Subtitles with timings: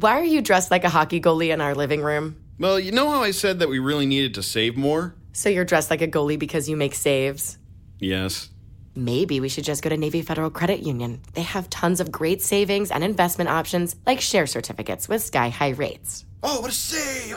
[0.00, 2.36] Why are you dressed like a hockey goalie in our living room?
[2.60, 5.16] Well, you know how I said that we really needed to save more?
[5.32, 7.58] So you're dressed like a goalie because you make saves?
[7.98, 8.48] Yes.
[8.94, 11.20] Maybe we should just go to Navy Federal Credit Union.
[11.34, 15.70] They have tons of great savings and investment options like share certificates with sky high
[15.70, 16.24] rates.
[16.44, 17.36] Oh, what a save!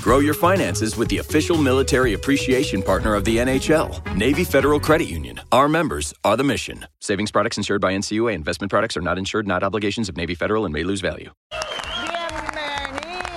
[0.00, 5.06] Grow your finances with the official military appreciation partner of the NHL, Navy Federal Credit
[5.06, 5.38] Union.
[5.52, 6.86] Our members are the mission.
[7.00, 8.32] Savings products insured by NCUA.
[8.32, 11.30] Investment products are not insured, not obligations of Navy Federal and may lose value.
[11.52, 13.34] Bienvenidos.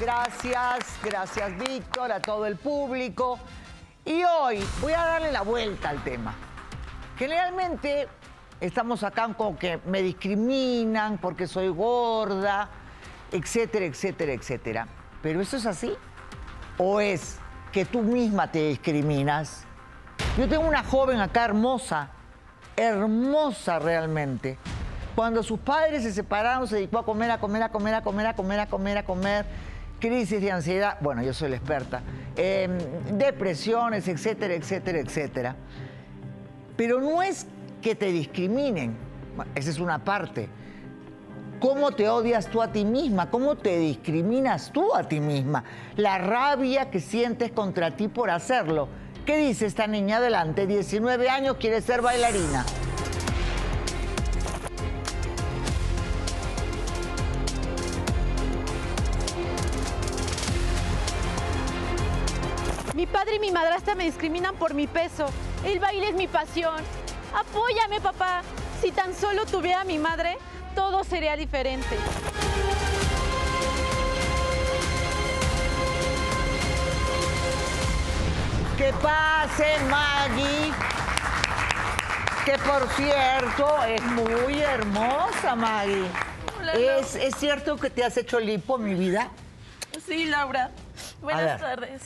[0.00, 3.38] Gracias, gracias Víctor, a todo el público.
[4.06, 6.34] Y hoy voy a darle la vuelta al tema.
[7.18, 8.08] Generalmente
[8.58, 12.70] estamos acá con que me discriminan porque soy gorda,
[13.30, 14.88] etcétera, etcétera, etcétera.
[15.22, 15.92] ¿Pero eso es así?
[16.78, 17.38] ¿O es
[17.72, 19.64] que tú misma te discriminas?
[20.38, 22.10] Yo tengo una joven acá hermosa,
[22.76, 24.58] hermosa realmente.
[25.14, 28.26] Cuando sus padres se separaron, se dedicó a comer, a comer, a comer, a comer,
[28.26, 29.46] a comer, a comer, a comer.
[29.98, 32.02] Crisis de ansiedad, bueno, yo soy la experta.
[32.36, 32.68] eh,
[33.12, 35.56] depresiones, etcétera, etcétera, etcétera.
[36.76, 37.46] Pero no es
[37.80, 38.94] que te discriminen,
[39.54, 40.50] esa es una parte.
[41.60, 43.30] ¿Cómo te odias tú a ti misma?
[43.30, 45.64] ¿Cómo te discriminas tú a ti misma?
[45.96, 48.88] La rabia que sientes contra ti por hacerlo.
[49.24, 50.66] ¿Qué dice esta niña adelante?
[50.66, 52.66] 19 años, quiere ser bailarina.
[62.94, 65.26] Mi padre y mi madrastra me discriminan por mi peso.
[65.64, 66.76] El baile es mi pasión.
[67.34, 68.42] Apóyame, papá.
[68.82, 70.36] Si tan solo tuviera a mi madre,
[70.90, 71.96] todo sería diferente.
[78.78, 80.72] Que pase Maggie,
[82.44, 86.06] que por cierto es muy hermosa Maggie.
[86.60, 89.30] Hola, ¿Es, ¿Es cierto que te has hecho lipo, mi vida?
[90.06, 90.70] Sí, Laura.
[91.20, 92.02] Buenas tardes.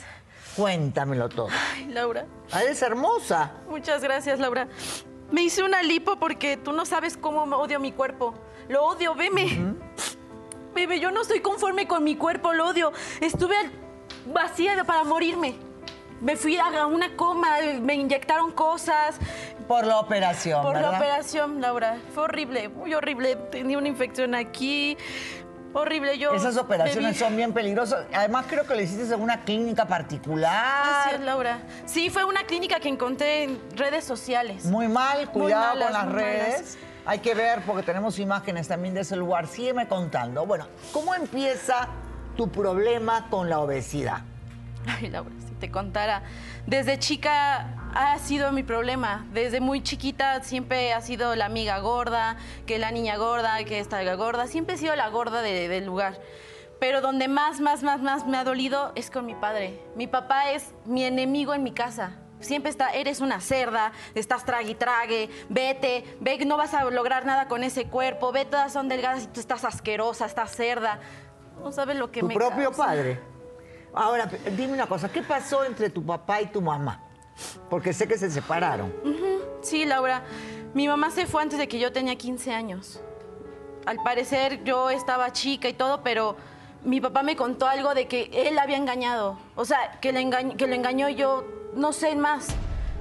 [0.55, 1.49] Cuéntamelo todo.
[1.75, 2.25] Ay, Laura.
[2.51, 3.51] Ah, Eres hermosa.
[3.69, 4.67] Muchas gracias, Laura.
[5.29, 8.33] Me hice una lipo porque tú no sabes cómo odio mi cuerpo.
[8.71, 9.75] Lo odio, veme.
[10.73, 12.93] Bebé, yo no estoy conforme con mi cuerpo, lo odio.
[13.19, 13.53] Estuve
[14.27, 15.55] vacía para morirme.
[16.21, 19.17] Me fui a una coma, me inyectaron cosas.
[19.67, 20.91] Por la operación, Por ¿verdad?
[20.91, 21.97] la operación, Laura.
[22.13, 23.35] Fue horrible, muy horrible.
[23.51, 24.97] Tenía una infección aquí.
[25.73, 26.33] Horrible, yo.
[26.33, 28.05] Esas operaciones son bien peligrosas.
[28.13, 31.07] Además, creo que lo hiciste en una clínica particular.
[31.07, 31.59] Así es, Laura.
[31.85, 34.63] Sí, fue una clínica que encontré en redes sociales.
[34.63, 36.53] Muy mal, cuidado malas, con las redes.
[36.53, 36.77] malas.
[37.05, 39.47] Hay que ver porque tenemos imágenes también de ese lugar.
[39.47, 40.45] Sígueme contando.
[40.45, 41.87] Bueno, ¿cómo empieza
[42.37, 44.19] tu problema con la obesidad?
[44.87, 46.23] Ay, Laura, si te contara.
[46.67, 49.25] Desde chica ha sido mi problema.
[49.33, 54.01] Desde muy chiquita siempre ha sido la amiga gorda, que la niña gorda, que esta
[54.15, 54.45] gorda.
[54.47, 56.19] Siempre he sido la gorda de- del lugar.
[56.79, 59.79] Pero donde más, más, más, más me ha dolido es con mi padre.
[59.95, 62.17] Mi papá es mi enemigo en mi casa.
[62.41, 66.83] Siempre está, eres una cerda, estás trague y trague, vete, ve que no vas a
[66.85, 70.99] lograr nada con ese cuerpo, ve, todas son delgadas y tú estás asquerosa, estás cerda.
[71.61, 72.85] No sabes lo que Tu me propio causa.
[72.85, 73.19] padre.
[73.93, 77.03] Ahora, dime una cosa, ¿qué pasó entre tu papá y tu mamá?
[77.69, 78.93] Porque sé que se separaron.
[79.61, 80.23] Sí, Laura.
[80.73, 83.01] Mi mamá se fue antes de que yo tenía 15 años.
[83.85, 86.37] Al parecer yo estaba chica y todo, pero
[86.83, 89.37] mi papá me contó algo de que él la había engañado.
[89.55, 91.43] O sea, que, le engañ- que lo engañó yo
[91.75, 92.47] no sé más.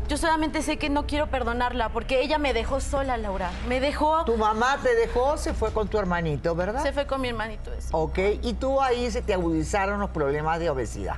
[0.08, 3.52] Yo solamente sé que no quiero perdonarla porque ella me dejó sola, Laura.
[3.68, 4.24] Me dejó...
[4.24, 6.82] Tu mamá te dejó, se fue con tu hermanito, ¿verdad?
[6.82, 7.90] Se fue con mi hermanito ese.
[7.92, 11.16] Ok, y tú ahí se te agudizaron los problemas de obesidad.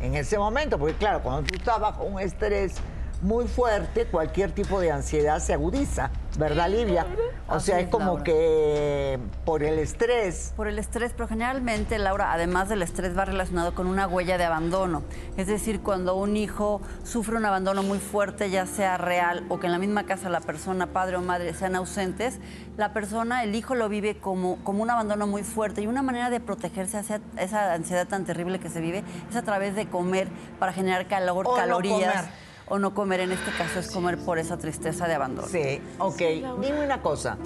[0.00, 2.76] En ese momento, porque claro, cuando tú estás bajo un estrés
[3.20, 7.04] muy fuerte, cualquier tipo de ansiedad se agudiza, ¿verdad, Livia?
[7.48, 8.22] O sea, es como Laura.
[8.24, 10.52] que por el estrés.
[10.56, 14.44] Por el estrés, pero generalmente, Laura, además del estrés, va relacionado con una huella de
[14.44, 15.02] abandono.
[15.36, 19.66] Es decir, cuando un hijo sufre un abandono muy fuerte, ya sea real o que
[19.66, 22.38] en la misma casa la persona, padre o madre, sean ausentes,
[22.76, 25.82] la persona, el hijo lo vive como, como un abandono muy fuerte.
[25.82, 29.42] Y una manera de protegerse hacia esa ansiedad tan terrible que se vive es a
[29.42, 30.28] través de comer
[30.60, 32.12] para generar calor, O no calorías.
[32.14, 32.47] comer.
[32.70, 35.48] O no comer, en este caso es comer por esa tristeza de abandono.
[35.48, 36.18] Sí, ok.
[36.60, 37.38] Dime una cosa.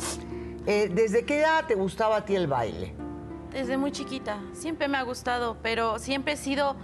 [0.66, 2.94] eh, ¿Desde qué edad te gustaba a ti el baile?
[3.52, 4.38] Desde muy chiquita.
[4.52, 6.74] Siempre me ha gustado, pero siempre he sido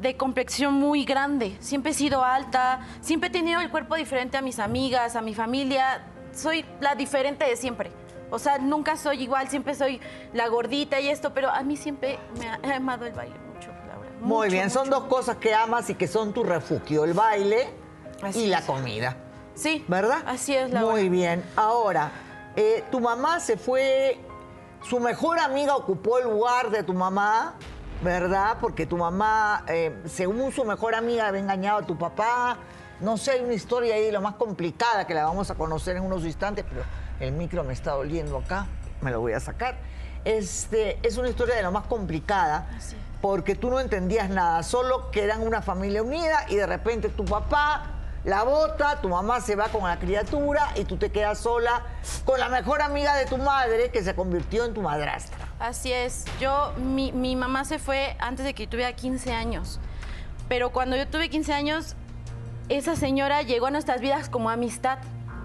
[0.00, 1.56] de complexión muy grande.
[1.60, 2.86] Siempre he sido alta.
[3.00, 6.04] Siempre he tenido el cuerpo diferente a mis amigas, a mi familia.
[6.32, 7.90] Soy la diferente de siempre.
[8.30, 9.48] O sea, nunca soy igual.
[9.48, 10.00] Siempre soy
[10.32, 13.43] la gordita y esto, pero a mí siempre me ha, amado el baile.
[14.24, 17.68] Muy Mucho, bien, son dos cosas que amas y que son tu refugio, el baile
[18.22, 18.64] Así y la es.
[18.64, 19.16] comida.
[19.54, 19.84] Sí.
[19.86, 20.22] ¿Verdad?
[20.26, 20.92] Así es, Laura.
[20.92, 21.44] Muy bien.
[21.56, 22.10] Ahora,
[22.56, 24.18] eh, tu mamá se fue
[24.82, 27.54] su mejor amiga ocupó el lugar de tu mamá,
[28.02, 28.56] ¿verdad?
[28.60, 32.56] Porque tu mamá, eh, según su mejor amiga, había engañado a tu papá.
[33.00, 36.02] No sé, hay una historia ahí, lo más complicada, que la vamos a conocer en
[36.04, 36.82] unos instantes, pero
[37.20, 38.66] el micro me está doliendo acá,
[39.00, 39.76] me lo voy a sacar.
[40.24, 42.66] Este, es una historia de lo más complicada,
[43.20, 47.24] porque tú no entendías nada, solo que eran una familia unida y de repente tu
[47.24, 47.94] papá
[48.24, 51.82] la bota, tu mamá se va con la criatura y tú te quedas sola
[52.24, 55.46] con la mejor amiga de tu madre que se convirtió en tu madrastra.
[55.58, 56.24] Así es.
[56.40, 59.78] Yo, mi, mi mamá se fue antes de que tuviera 15 años.
[60.48, 61.96] Pero cuando yo tuve 15 años,
[62.70, 64.98] esa señora llegó a nuestras vidas como amistad.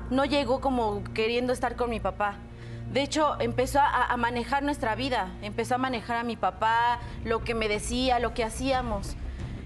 [0.09, 2.35] No llegó como queriendo estar con mi papá.
[2.91, 5.30] De hecho, empezó a, a manejar nuestra vida.
[5.41, 9.15] Empezó a manejar a mi papá, lo que me decía, lo que hacíamos.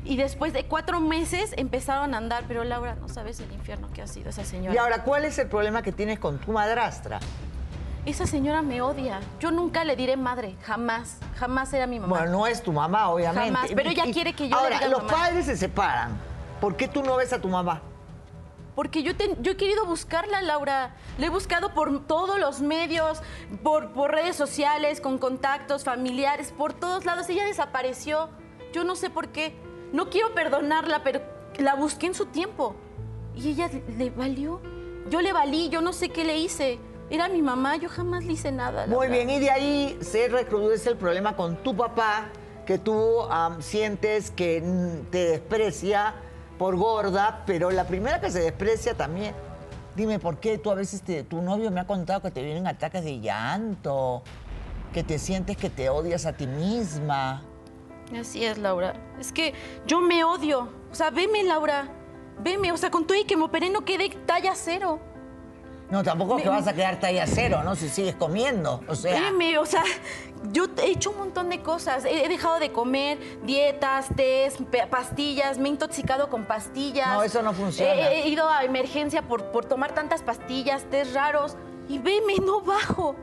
[0.06, 4.02] Y después de cuatro meses empezaron a andar, pero Laura, no sabes el infierno que
[4.02, 4.76] ha sido esa señora.
[4.76, 7.20] Y ahora, ¿cuál es el problema que tienes con tu madrastra?
[8.06, 9.22] Esa señora me odia.
[9.40, 11.20] Yo nunca le diré madre, jamás.
[11.38, 12.18] Jamás era mi mamá.
[12.20, 13.46] Bueno, no es tu mamá, obviamente.
[13.54, 15.14] Jamás, pero ella Y- quiere que yo le Ahora, los mamá.
[15.16, 16.12] padres se separan.
[16.60, 17.82] ¿Por qué tú no ves a tu mamá?
[18.76, 20.96] Porque yo, he querido buscarla, Laura.
[21.18, 23.22] La he buscado por todos los medios,
[23.62, 27.30] por, redes sociales, con contactos familiares, por todos lados.
[27.30, 28.30] Ella desapareció.
[28.74, 29.56] Yo no sé por qué.
[29.92, 31.22] No quiero perdonarla, pero
[31.60, 32.76] la busqué en su tiempo.
[33.36, 34.60] Y ella le- valió.
[35.10, 36.80] Yo le valí, yo no sé qué le hice.
[37.10, 38.88] Era mi mamá, yo jamás le hice nada.
[38.88, 42.30] Muy bien, y de ahí se recrudece el problema con tu papá,
[42.66, 43.20] que tú
[43.60, 44.64] sientes que
[45.12, 46.16] te desprecia
[46.58, 49.34] por gorda, pero la primera que se desprecia también.
[49.96, 52.66] Dime, ¿por qué tú a veces te- tu novio me ha contado que te vienen
[52.68, 54.24] ataques de llanto,
[54.94, 57.44] que te sientes que te odias a ti misma?
[58.20, 58.94] Así es, Laura.
[59.20, 59.54] Es que
[59.86, 60.70] yo me odio.
[60.92, 61.88] O sea, veme, Laura.
[62.40, 62.72] Veme.
[62.72, 65.00] O sea, con todo y que me operé no quedé talla cero.
[65.92, 67.76] No, tampoco es que Me- vas a quedar talla cero, ¿no?
[67.76, 68.82] Si sigues comiendo.
[68.88, 69.84] O sea, Veme, o sea,
[70.52, 72.06] yo he hecho un montón de cosas.
[72.06, 74.60] He, he dejado de comer dietas, test,
[74.90, 75.58] pastillas.
[75.58, 77.10] Me he intoxicado con pastillas.
[77.14, 77.94] No, eso no funciona.
[77.94, 81.56] He, he ido a emergencia por, por tomar tantas pastillas, test raros.
[81.88, 83.16] Y veme, no bajo.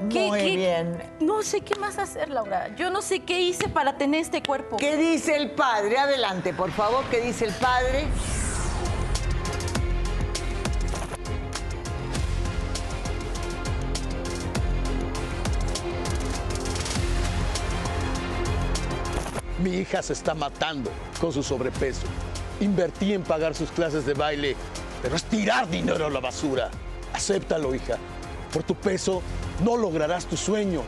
[0.00, 1.02] Muy bien.
[1.20, 2.74] No sé qué más hacer, Laura.
[2.76, 4.76] Yo no sé qué hice para tener este cuerpo.
[4.76, 5.98] ¿qué dice el padre?
[5.98, 8.06] Adelante, por favor, ¿qué dice el padre?
[19.58, 20.90] Mi hija se está matando
[21.20, 22.06] con su sobrepeso.
[22.60, 24.54] Invertí en pagar sus clases de baile,
[25.02, 26.70] pero es tirar dinero a la basura.
[27.12, 27.96] Acéptalo, hija.
[28.52, 29.20] Por tu peso
[29.64, 30.84] no lograrás tus sueños.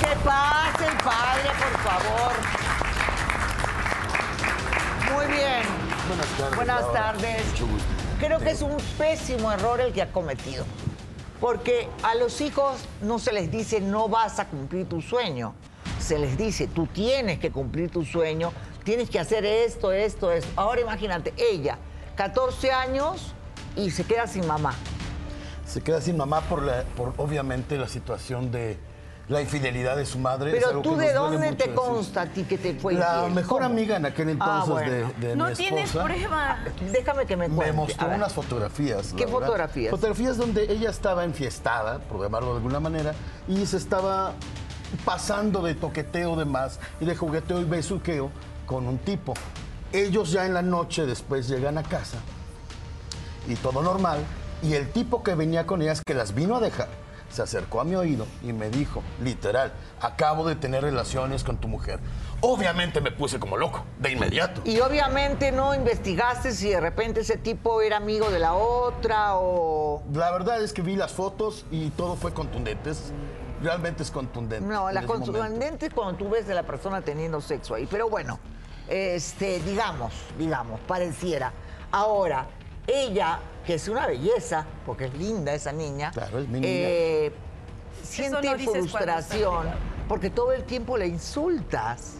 [0.00, 2.32] Que pase el padre, por favor.
[5.14, 5.62] Muy bien.
[6.08, 6.56] Buenas tardes.
[6.56, 7.46] Buenas tardes.
[7.50, 7.88] Mucho gusto.
[8.18, 10.64] Creo que es un pésimo error el que ha cometido.
[11.44, 15.52] Porque a los hijos no se les dice no vas a cumplir tu sueño.
[16.00, 18.50] Se les dice tú tienes que cumplir tu sueño,
[18.82, 20.48] tienes que hacer esto, esto, esto.
[20.56, 21.76] Ahora imagínate, ella,
[22.16, 23.34] 14 años
[23.76, 24.74] y se queda sin mamá.
[25.66, 28.78] Se queda sin mamá por, la, por obviamente la situación de
[29.28, 30.50] la infidelidad de su madre.
[30.50, 31.74] Es Pero algo tú que de dónde te decir.
[31.74, 33.32] consta a ti que te fue La infiel?
[33.34, 33.72] mejor ¿Cómo?
[33.74, 34.90] amiga en aquel Ah, entonces bueno.
[35.18, 36.58] de, de no mi tienes esposa prueba.
[36.92, 37.70] Déjame que me me cuente.
[37.70, 39.14] A mostró unas fotografías.
[39.16, 39.90] ¿Qué fotografías?
[39.90, 43.14] Fotografías donde ella estaba enfiestada, por llamarlo de alguna manera,
[43.48, 44.34] y se estaba
[45.04, 48.30] pasando de toqueteo de más y de jugueteo y besuqueo
[48.66, 49.34] con un tipo.
[49.92, 52.18] Ellos ya en la noche después llegan a casa
[53.48, 54.18] y todo normal.
[54.62, 56.88] Y el tipo que venía con ellas, que las vino a dejar,
[57.34, 61.66] se acercó a mi oído y me dijo, literal, acabo de tener relaciones con tu
[61.68, 61.98] mujer.
[62.40, 64.62] Obviamente me puse como loco, de inmediato.
[64.64, 70.02] Y obviamente no investigaste si de repente ese tipo era amigo de la otra o...
[70.12, 72.90] La verdad es que vi las fotos y todo fue contundente.
[72.90, 73.12] Es-
[73.62, 74.64] realmente es contundente.
[74.66, 77.86] No, la contundente es cuando tú ves de la persona teniendo sexo ahí.
[77.90, 78.38] Pero bueno,
[78.88, 81.52] este, digamos, digamos, pareciera.
[81.90, 82.46] Ahora,
[82.86, 86.72] ella, que es una belleza, porque es linda esa niña, Claro, es mi niña.
[86.72, 87.32] eh,
[88.02, 89.66] siente frustración
[90.08, 92.16] porque todo el tiempo le insultas.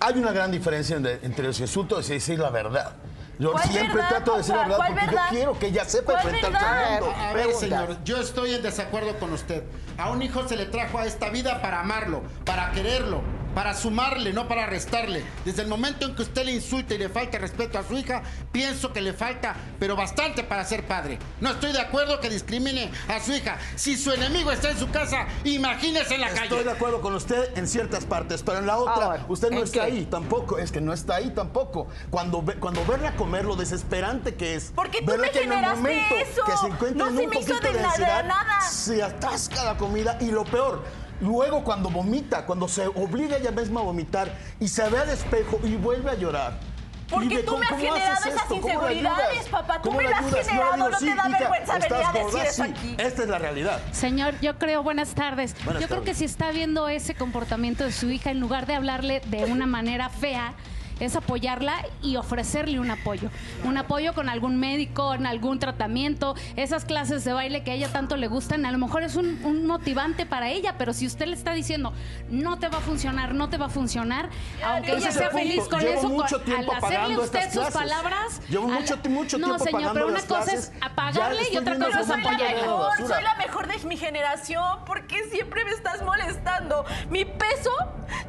[0.00, 2.96] Hay una gran diferencia en- entre los insultos y decir la verdad.
[3.38, 5.24] Yo ¿Cuál siempre verdad, trato de decir la verdad ¿Cuál porque verdad?
[5.30, 7.16] yo quiero que ella sepa ¿Cuál enfrentar al mundo.
[7.16, 7.58] A ver, Pregunta.
[7.60, 9.64] señor, yo estoy en desacuerdo con usted.
[9.98, 13.22] A un hijo se le trajo a esta vida para amarlo, para quererlo.
[13.54, 15.22] Para sumarle, no para restarle.
[15.44, 18.22] Desde el momento en que usted le insulta y le falta respeto a su hija,
[18.52, 21.18] pienso que le falta, pero bastante para ser padre.
[21.40, 23.56] No estoy de acuerdo que discrimine a su hija.
[23.76, 26.42] Si su enemigo está en su casa, imagínese en la calle.
[26.44, 29.58] Estoy de acuerdo con usted en ciertas partes, pero en la otra, Ahora, usted no
[29.58, 29.86] ¿en está qué?
[29.92, 30.58] ahí tampoco.
[30.58, 31.86] Es que no está ahí tampoco.
[32.10, 34.72] Cuando, ve- cuando verla comer, lo desesperante que es.
[34.74, 36.44] Porque tú verla me que en el generaste momento eso.
[36.44, 38.60] Que se encuentra No en se un me hizo de de la- de ansiedad, nada.
[38.62, 40.82] se atasca la comida y lo peor.
[41.24, 45.58] Luego cuando vomita, cuando se obliga ella misma a vomitar y se ve al espejo
[45.64, 46.60] y vuelve a llorar.
[47.08, 49.76] Porque Y de tú me has generado esas esto, ¿cómo la inseguridades, papá.
[49.76, 52.12] Tú ¿Cómo me la las has generado, digo, no te da hija, vergüenza venir a
[52.12, 52.70] decir eso sí.
[52.70, 52.96] aquí.
[52.98, 53.80] Esta es la realidad.
[53.92, 55.54] Señor, yo creo, buenas tardes.
[55.64, 58.74] Buenas yo creo que si está viendo ese comportamiento de su hija, en lugar de
[58.74, 60.54] hablarle de una manera fea,
[61.00, 63.30] es apoyarla y ofrecerle un apoyo.
[63.64, 67.88] Un apoyo con algún médico, en algún tratamiento, esas clases de baile que a ella
[67.88, 71.26] tanto le gustan, a lo mejor es un, un motivante para ella, pero si usted
[71.26, 71.92] le está diciendo,
[72.28, 74.28] no te va a funcionar, no te va a funcionar,
[74.64, 75.38] aunque ella sea punto.
[75.38, 77.74] feliz con Llevo eso, mucho con- al hacerle usted estas sus clases.
[77.74, 78.40] palabras...
[78.48, 80.72] Llevo al- mucho, mucho no, tiempo señor, pero una las cosa clases.
[80.74, 82.60] es apagarle y otra cosa es la apoyarle.
[82.66, 84.84] la soy la mejor de mi generación.
[84.86, 86.84] ¿Por qué siempre me estás molestando?
[87.10, 87.70] Mi peso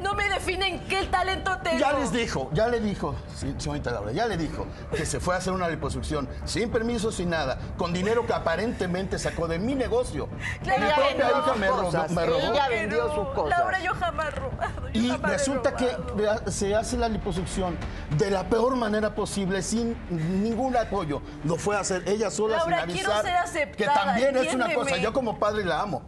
[0.02, 1.78] no me define en qué talento tengo.
[1.78, 3.14] Ya les dijo, ya le dijo,
[3.58, 7.28] señorita Laura, ya le dijo que se fue a hacer una liposucción sin permiso, sin
[7.28, 10.26] nada, con dinero que aparentemente sacó de mi negocio.
[10.62, 12.08] Claro mi propia hija me robó.
[12.08, 12.38] Me robó.
[12.38, 13.58] Ella vendió sus cosas.
[13.58, 14.88] Laura, yo jamás robado.
[14.94, 16.50] yo Y jamás resulta que robado.
[16.50, 17.76] se hace la liposucción
[18.16, 21.20] de la peor manera posible, sin ningún apoyo.
[21.44, 23.26] Lo fue a hacer ella sola, Laura, sin quiero avisar.
[23.26, 26.02] ser aceptada, que también es una cosa, yo como padre la amo.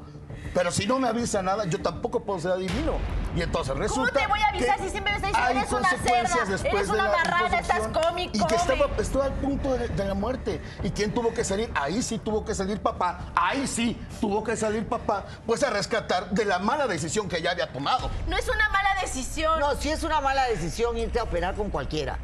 [0.58, 2.94] Pero si no me avisa nada, yo tampoco puedo ser adivino.
[3.36, 5.56] Y entonces ¿Cómo resulta te voy a avisar que si siempre me estás diciendo hay
[5.58, 8.88] eres una consecuencias cerda, después eres de una la marrana, estás come y que estaba,
[8.98, 10.60] estuvo al punto de, de la muerte.
[10.82, 11.70] ¿Y quién tuvo que salir?
[11.76, 13.30] Ahí sí tuvo que salir papá.
[13.36, 15.26] Ahí sí tuvo que salir papá.
[15.46, 18.10] Pues a rescatar de la mala decisión que ya había tomado.
[18.26, 19.60] No es una mala decisión.
[19.60, 22.18] No, si es una mala decisión irte a operar con cualquiera.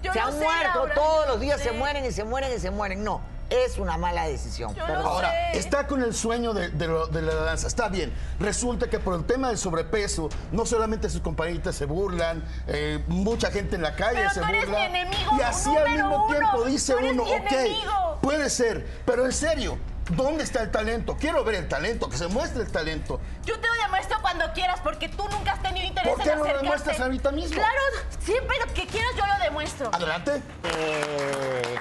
[0.00, 2.22] Yo se lo han sé, muerto, Laura, todos los lo días se mueren y se
[2.22, 3.02] mueren y se mueren.
[3.02, 3.20] No,
[3.50, 4.74] es una mala decisión.
[4.74, 5.02] Yo perdón.
[5.04, 5.58] lo Ahora, sé.
[5.58, 7.66] está con el sueño de, de lo- de la danza.
[7.66, 8.12] Está bien.
[8.38, 13.50] Resulta que por el tema del sobrepeso, no solamente sus compañeritas se burlan, eh, mucha
[13.50, 14.78] gente en la calle Pero se tú eres burla.
[14.78, 16.36] mi enemigo y así al mismo uno.
[16.36, 18.18] tiempo dice Tú eres uno, mi ok, enemigo".
[18.22, 19.78] puede ser, pero en serio.
[20.16, 21.16] ¿Dónde está el talento?
[21.20, 23.20] Quiero ver el talento, que se muestre el talento.
[23.44, 26.38] Yo te lo demuestro cuando quieras porque tú nunca has tenido interés ¿Por qué en
[26.40, 27.54] no lo demuestras ahorita mismo?
[27.54, 27.78] Claro,
[28.18, 29.88] siempre lo que quieras yo lo demuestro.
[29.94, 30.42] Adelante.
[30.64, 31.76] Eh,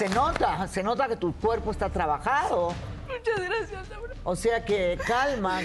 [0.00, 2.72] se nota, se nota que tu cuerpo está trabajado.
[3.06, 4.14] Muchas gracias, Laura.
[4.24, 5.60] O sea que calma.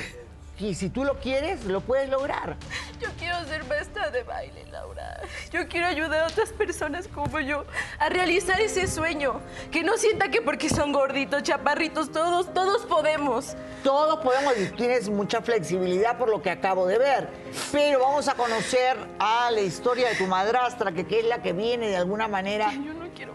[0.59, 2.57] Y si tú lo quieres, lo puedes lograr.
[2.99, 5.21] Yo quiero ser maestra de baile, Laura.
[5.53, 7.63] Yo quiero ayudar a otras personas como yo
[7.97, 9.39] a realizar ese sueño.
[9.71, 13.55] Que no sienta que porque son gorditos, chaparritos, todos, todos podemos.
[13.85, 17.29] Todos podemos y tienes mucha flexibilidad por lo que acabo de ver.
[17.71, 21.53] Pero vamos a conocer a la historia de tu madrastra, que, que es la que
[21.53, 22.73] viene de alguna manera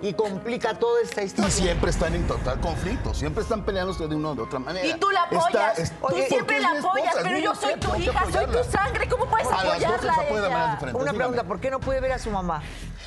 [0.03, 1.51] y complica toda esta Y historia.
[1.51, 4.87] siempre están en total conflicto, siempre están peleándose de una u otra manera.
[4.87, 5.47] Y tú la apoyas.
[5.49, 9.09] Está- es- tú porque siempre la apoyas, pero yo soy tu hija, soy tu sangre.
[9.09, 10.75] ¿Cómo puedes A apoyarla a apoyo de maneras ella?
[10.75, 10.95] diferentes.
[10.95, 11.19] Una dígame.
[11.19, 12.63] pregunta, ¿por qué no puede ver a su mamá?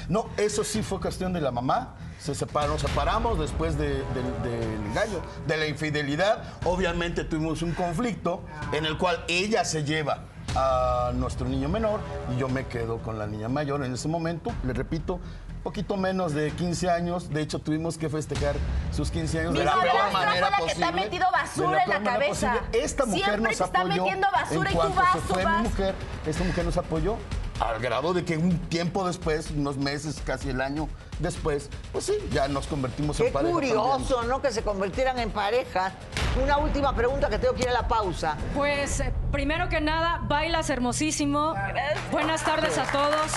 [0.09, 1.95] No, eso sí fue cuestión de la mamá.
[2.19, 6.43] Se separó, nos separamos después de- del- del engaño, de la infidelidad.
[6.65, 10.19] Obviamente tuvimos un conflicto en el cual ella se lleva
[10.55, 11.99] a nuestro niño menor
[12.33, 14.51] y yo me quedo con la niña mayor en ese momento.
[14.63, 15.19] Le repito,
[15.63, 17.29] poquito menos de 15 años.
[17.29, 18.55] De hecho, tuvimos que festejar
[18.91, 20.86] sus 15 años de la peor manera la que te posible.
[20.86, 22.53] ha metido basura en la cabeza.
[22.53, 22.84] posible.
[22.86, 25.43] Esta mujer Siempre nos te está apoyó metiendo basura en y tú vas, tú fue
[25.43, 25.62] vas.
[25.63, 25.96] mi mujer.
[26.25, 27.15] Esta mujer nos apoyó
[27.60, 30.89] al grado de que un tiempo después, unos meses, casi el año
[31.20, 33.53] después, pues sí, ya nos convertimos Qué en pareja.
[33.53, 34.27] curioso, también.
[34.29, 34.41] ¿no?
[34.41, 35.91] Que se convirtieran en pareja.
[36.43, 38.36] Una última pregunta que tengo que ir a la pausa.
[38.55, 41.53] Pues eh, primero que nada, bailas hermosísimo.
[42.12, 43.32] Buenas tardes a todos.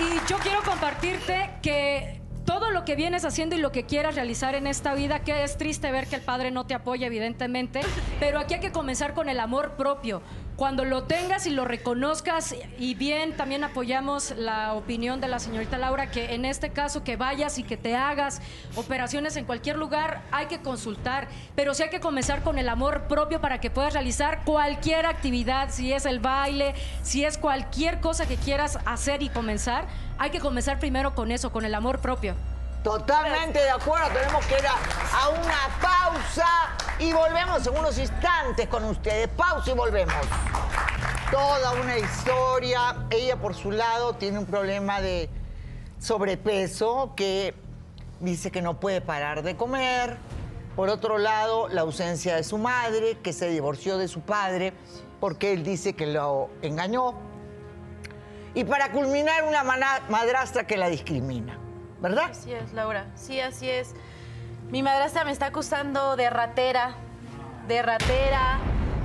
[0.00, 4.56] Y yo quiero compartirte que todo lo que vienes haciendo y lo que quieras realizar
[4.56, 7.80] en esta vida, que es triste ver que el padre no te apoya, evidentemente,
[8.18, 10.20] pero aquí hay que comenzar con el amor propio.
[10.56, 15.78] Cuando lo tengas y lo reconozcas, y bien, también apoyamos la opinión de la señorita
[15.78, 18.40] Laura, que en este caso que vayas y que te hagas
[18.76, 23.08] operaciones en cualquier lugar, hay que consultar, pero sí hay que comenzar con el amor
[23.08, 28.26] propio para que puedas realizar cualquier actividad, si es el baile, si es cualquier cosa
[28.26, 32.36] que quieras hacer y comenzar, hay que comenzar primero con eso, con el amor propio.
[32.84, 36.46] Totalmente de acuerdo, tenemos que ir a, una pausa
[36.98, 39.26] y volvemos en unos instantes con ustedes.
[39.28, 40.14] Pausa y volvemos.
[41.30, 43.06] Toda una historia.
[43.08, 45.30] Ella por su lado tiene un problema de
[45.98, 47.54] sobrepeso que
[48.20, 50.18] dice que no puede parar de comer.
[50.76, 54.74] Por otro lado, la ausencia de su madre, que se divorció de su padre
[55.20, 57.14] porque él dice que lo engañó.
[58.52, 61.58] Y para culminar, una madrastra que la discrimina,
[62.00, 62.24] ¿verdad?
[62.30, 63.06] Así es, Laura.
[63.14, 63.94] Sí, así es.
[64.70, 66.94] Mi madrastra me está acusando de ratera,
[67.68, 68.58] de ratera,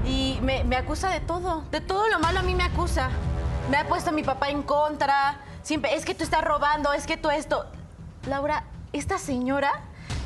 [0.06, 1.64] y me, acusa de todo.
[1.72, 3.10] De todo lo malo a mí me acusa.
[3.70, 5.40] Me ha puesto a mi papá en contra.
[5.62, 7.66] Siempre, es que tú estás robando, es que tú esto.
[8.28, 9.72] Laura, esta señora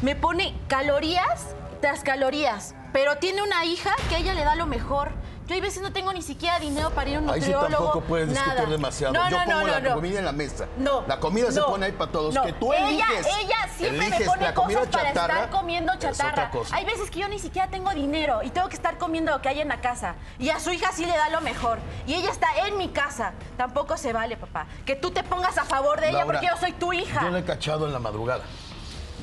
[0.01, 5.11] me pone calorías tras calorías, pero tiene una hija que ella le da lo mejor.
[5.47, 7.83] Yo hay veces no tengo ni siquiera dinero para ir a un Ahí sí nutriólogo.
[7.85, 8.69] tampoco puedes discutir nada.
[8.69, 9.13] demasiado.
[9.13, 10.67] No, Yo no, pongo no, la comida en la mesa.
[10.77, 11.03] No.
[11.07, 12.37] La comida se pone ahí para todos.
[12.39, 13.27] Que tú ella, eliges.
[13.41, 16.51] Ella siempre me pone cosas para estar comiendo chatarra.
[16.71, 19.49] Hay veces que yo ni siquiera tengo dinero y tengo que estar comiendo lo que
[19.49, 20.15] hay en la casa.
[20.39, 21.79] Y a su hija sí le da lo mejor.
[22.07, 23.33] Y ella está en mi casa.
[23.57, 24.67] Tampoco se vale, papá.
[24.85, 27.21] Que tú te pongas a favor de ella porque yo soy tu hija.
[27.21, 28.43] Yo la he cachado en la madrugada.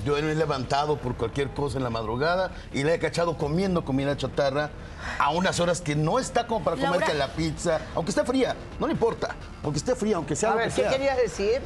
[0.04, 3.84] Yo me he levantado por cualquier cosa en la madrugada y la he cachado comiendo
[3.84, 4.70] comida chatarra
[5.18, 6.92] a unas horas que no está como para Laura.
[6.92, 10.52] comerte la pizza, aunque esté fría, no le importa, porque esté fría, aunque sea A
[10.52, 10.90] lo ver, que ¿qué sea.
[10.90, 11.60] querías decir?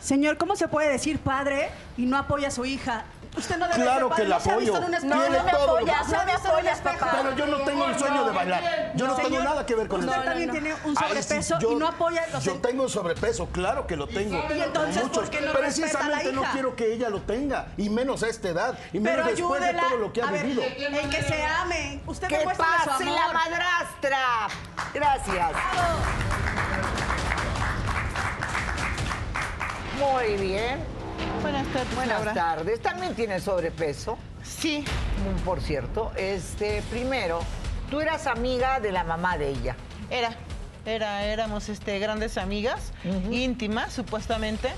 [0.00, 3.04] Señor, ¿cómo se puede decir padre y no apoya a su hija?
[3.34, 4.72] Usted no debe Claro que la no apoyo.
[4.78, 7.10] Tiene no me apoyas, no me ¿Se ha visto en un apoyas, papá.
[7.22, 8.92] Pero yo no tengo el sueño de bailar.
[8.94, 10.22] Yo no tengo nada que ver con usted eso.
[10.24, 14.42] también tiene un sobrepeso y no apoya los Yo tengo sobrepeso, claro que lo tengo.
[14.54, 15.18] Y entonces, Muchos.
[15.18, 18.78] ¿por qué no Precisamente no quiero que ella lo tenga, y menos a esta edad,
[18.92, 20.62] y menos después de todo lo que ha vivido.
[20.62, 22.02] en que se amen.
[22.06, 23.18] Usted ¡Que demuéstrale su pase amor.
[23.18, 24.48] la madrastra!
[24.92, 25.52] Gracias.
[29.98, 30.91] Muy bien.
[31.42, 32.34] Buenas tardes, Buenas Laura.
[32.34, 32.80] tardes.
[32.80, 34.18] También tienes sobrepeso.
[34.42, 34.84] Sí.
[35.18, 37.40] Mm, Por cierto, este, primero,
[37.90, 39.76] tú eras amiga de la mamá de ella.
[40.10, 40.34] Era,
[40.84, 42.92] era, éramos este, grandes amigas,
[43.30, 44.70] íntimas, supuestamente.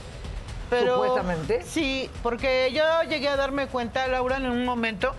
[0.70, 1.62] Pero, ¿Supuestamente?
[1.62, 5.14] Sí, porque yo llegué a darme cuenta, Laura, en un momento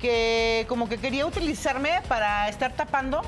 [0.00, 3.22] que como que quería utilizarme para estar tapando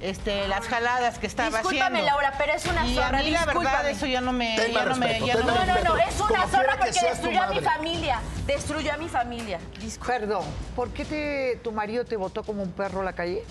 [0.00, 2.06] este, las jaladas que estaba Discúlpame, haciendo.
[2.06, 3.90] Laura, pero es una y zorra, a mí la verdad discúlpame.
[3.90, 4.56] eso ya no me...
[4.56, 7.46] Ya no me- ya no No, no, no, es una zorra que porque destruyó a
[7.48, 8.20] mi familia.
[8.46, 9.58] Destruyó a mi familia.
[10.06, 13.42] Perdón, ¿por qué te, tu marido te botó como un perro a la calle?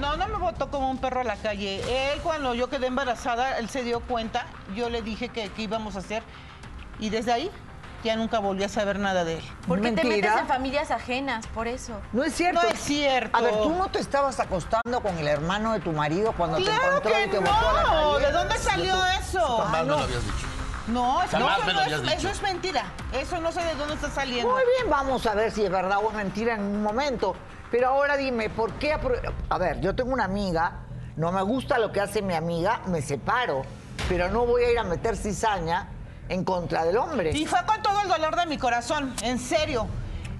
[0.00, 2.12] No, no me botó como un perro a la calle.
[2.12, 4.46] Él, cuando yo quedé embarazada, él se dio cuenta.
[4.74, 6.22] Yo le dije que, que íbamos a hacer.
[6.98, 7.50] Y desde ahí
[8.02, 9.44] ya nunca volví a saber nada de él.
[9.66, 11.46] ¿Por qué te metes en familias ajenas?
[11.48, 12.00] Por eso.
[12.12, 12.62] No es cierto.
[12.62, 13.36] No es cierto.
[13.36, 16.64] A ver, ¿tú no te estabas acostando con el hermano de tu marido cuando te
[16.64, 18.12] Claro encontró que y te botó a la no.
[18.14, 18.26] calle?
[18.26, 19.40] ¿De dónde salió eso?
[19.58, 19.96] Jamás Ah, me no.
[19.98, 20.46] lo habías dicho.
[20.88, 22.84] No, eso, no, es, eso es mentira.
[23.12, 24.50] Eso no sé de dónde está saliendo.
[24.52, 27.36] Muy bien, vamos a ver si es verdad o es mentira en un momento.
[27.70, 28.96] Pero ahora dime, ¿por qué?
[29.50, 30.78] A ver, yo tengo una amiga,
[31.16, 33.62] no me gusta lo que hace mi amiga, me separo,
[34.08, 35.86] pero no voy a ir a meter cizaña
[36.30, 37.30] en contra del hombre.
[37.36, 39.86] Y fue con todo el dolor de mi corazón, en serio.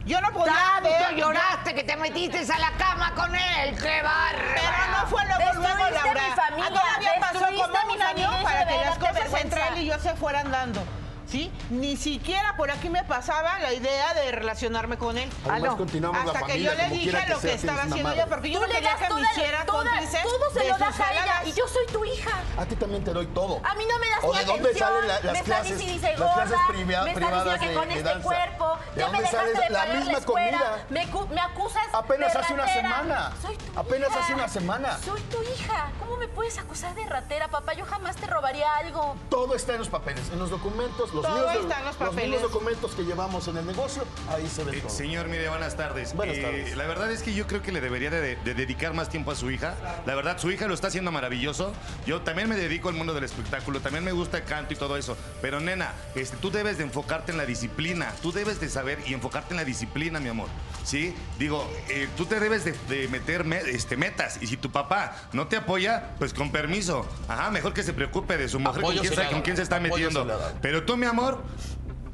[0.07, 4.01] Yo no podía Tanto ver- lloraste que te metiste a la cama con él, qué
[4.01, 4.55] bárbaro.
[4.55, 6.23] Pero no fue luego, luego, Laura.
[6.23, 9.79] mi familia, A todavía pasó como mi un año para que las cosas entre él
[9.79, 10.81] y yo se fueran dando.
[11.31, 11.51] ¿Sí?
[11.71, 15.31] Ni siquiera por aquí me pasaba la idea de relacionarme con él.
[15.49, 18.27] Además, continuamos la Hasta que familia, yo le dije lo que sea, estaba haciendo ella,
[18.27, 21.43] porque yo no le quería que me hiciera cómplice todo se lo das a ella
[21.47, 22.31] y yo soy tu hija.
[22.59, 23.61] A ti también te doy todo.
[23.65, 25.79] A mí no me das ¿O ni de dónde salen la- las me estás clases,
[25.79, 28.23] dice las gorda, clases priva- me estás privadas diciendo que de- con este danza?
[28.25, 30.87] cuerpo ¿De ya me dónde dejaste de la pagar misma escuela, comida?
[30.91, 33.33] Me, me acusas Apenas de hace una semana.
[33.41, 34.21] Soy tu Apenas hija.
[34.21, 34.99] hace una semana.
[34.99, 35.91] Soy tu hija.
[36.01, 37.73] ¿Cómo me puedes acusar de ratera, papá?
[37.75, 39.15] Yo jamás te robaría algo.
[39.29, 42.09] Todo está en los papeles, en los documentos, los Todo mismos, está en los mismos
[42.15, 42.43] papeles.
[42.43, 44.91] documentos que llevamos en el negocio, ahí se ve Eh, todo.
[44.91, 46.15] Señor, mire, buenas tardes.
[46.15, 46.77] Buenas Eh, tardes.
[46.77, 49.35] La verdad es que yo creo que le debería de, de dedicar más tiempo a
[49.35, 49.75] su hija.
[50.07, 51.73] La verdad, su hija lo está haciendo maravilloso.
[52.07, 54.97] Yo también me dedico al mundo del espectáculo, también me gusta el canto y todo
[54.97, 55.17] eso.
[55.43, 58.13] Pero nena, este, tú debes de enfocarte en la disciplina.
[58.23, 60.49] Tú debes de saber y enfocarte en la disciplina, mi amor.
[60.85, 61.15] ¿Sí?
[61.39, 64.39] Digo, eh, tú te debes de, de meter me- este, metas.
[64.41, 67.07] Y si tu papá no te apoya, pues con permiso.
[67.29, 70.27] Ajá, mejor que se preocupe de su mujer, con quién, con quién se está metiendo.
[70.63, 71.43] Pero tú, mi amor,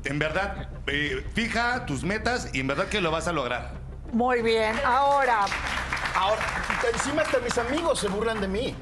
[0.05, 3.73] en verdad, eh, fija tus metas y en verdad que lo vas a lograr.
[4.13, 5.47] Muy bien, ahora,
[6.15, 6.41] Ahora,
[6.95, 8.75] encima hasta mis amigos se burlan de mí.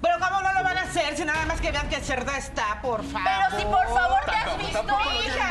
[0.00, 2.80] Pero ¿cómo no lo van a hacer si nada más que vean que cerda está,
[2.80, 3.28] por favor?
[3.50, 4.82] Pero si por favor te has visto,
[5.24, 5.50] hija.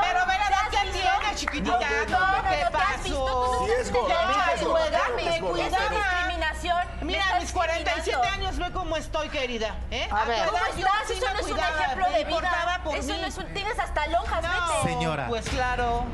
[0.00, 1.78] Pero ve la ¿Te edad has que tiene, chiquitita.
[2.08, 3.66] No, no, no, ¿Qué pasó?
[3.66, 4.14] Sí, es gorda,
[4.90, 6.37] Ya, mi es gorda, juega, claro
[7.08, 8.46] Mira, mis 47 discriminando.
[8.46, 9.76] años ve cómo estoy, querida.
[9.90, 10.08] ¿eh?
[10.10, 10.46] A ver.
[10.46, 11.10] ¿Cómo estás?
[11.10, 12.84] Eso no es un ejemplo de importaba vida.
[12.84, 13.18] por Eso mí.
[13.20, 13.46] no es un...
[13.54, 14.48] Tienes hasta lonjas, No,
[14.84, 14.88] vete.
[14.94, 15.26] Señora.
[15.28, 16.04] Pues claro.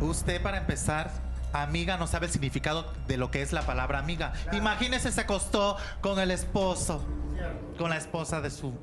[0.00, 1.10] Usted, para empezar,
[1.52, 4.32] amiga, no sabe el significado de lo que es la palabra amiga.
[4.52, 7.04] Imagínese, se acostó con el esposo,
[7.78, 8.74] con la esposa de su,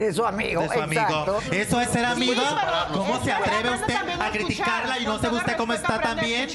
[0.00, 1.00] es su amigo, de su amigo.
[1.02, 1.40] exacto.
[1.52, 2.42] ¿Eso es ser amigo?
[2.60, 6.48] pero- ¿Cómo se atreve usted a criticarla y no se guste cómo está también.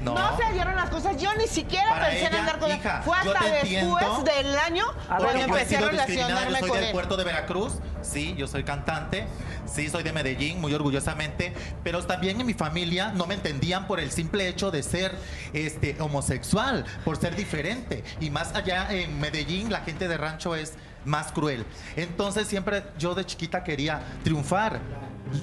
[0.00, 0.14] No.
[0.14, 0.36] No.
[0.36, 1.16] se dieron las cosas.
[1.16, 4.22] Yo ni siquiera Para pensé en ella, andar con hija, Fue hasta después entiendo.
[4.24, 6.92] del año cuando empecé a relacionarme yo soy con del él.
[6.92, 9.26] puerto de Veracruz, sí, yo soy cantante,
[9.66, 11.52] sí, soy de Medellín, muy orgullosamente,
[11.84, 15.14] pero también en mi familia no me entendían por el simple hecho de ser
[15.52, 18.04] este, homosexual, por ser diferente.
[18.20, 21.64] Y más allá en Medellín, la gente de rancho es más cruel.
[21.96, 24.80] Entonces siempre yo de chiquita quería triunfar.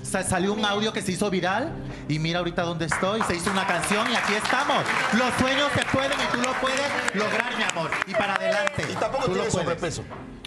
[0.04, 1.74] Sa- salió un audio que se hizo viral
[2.08, 4.84] y mira ahorita dónde estoy, se hizo una canción y aquí estamos.
[5.13, 6.80] Los sueños se pueden y tú lo puedes
[7.15, 7.89] lograr, mi amor.
[8.06, 8.86] Y para adelante.
[8.89, 10.02] Y tampoco Tú lo tiene puedes.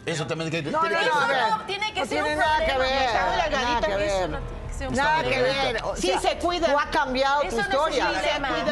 [0.05, 1.37] Eso también que No, no, tiene que no, ver.
[1.37, 3.03] ser- No, tiene que no ser un tiene nada que ver.
[3.03, 3.45] está Nada
[3.81, 5.81] que eso no que Nada que ver.
[5.85, 6.67] O Sí, sea, se cuida.
[6.67, 8.09] Tú has cambiado Eso tu no es historia.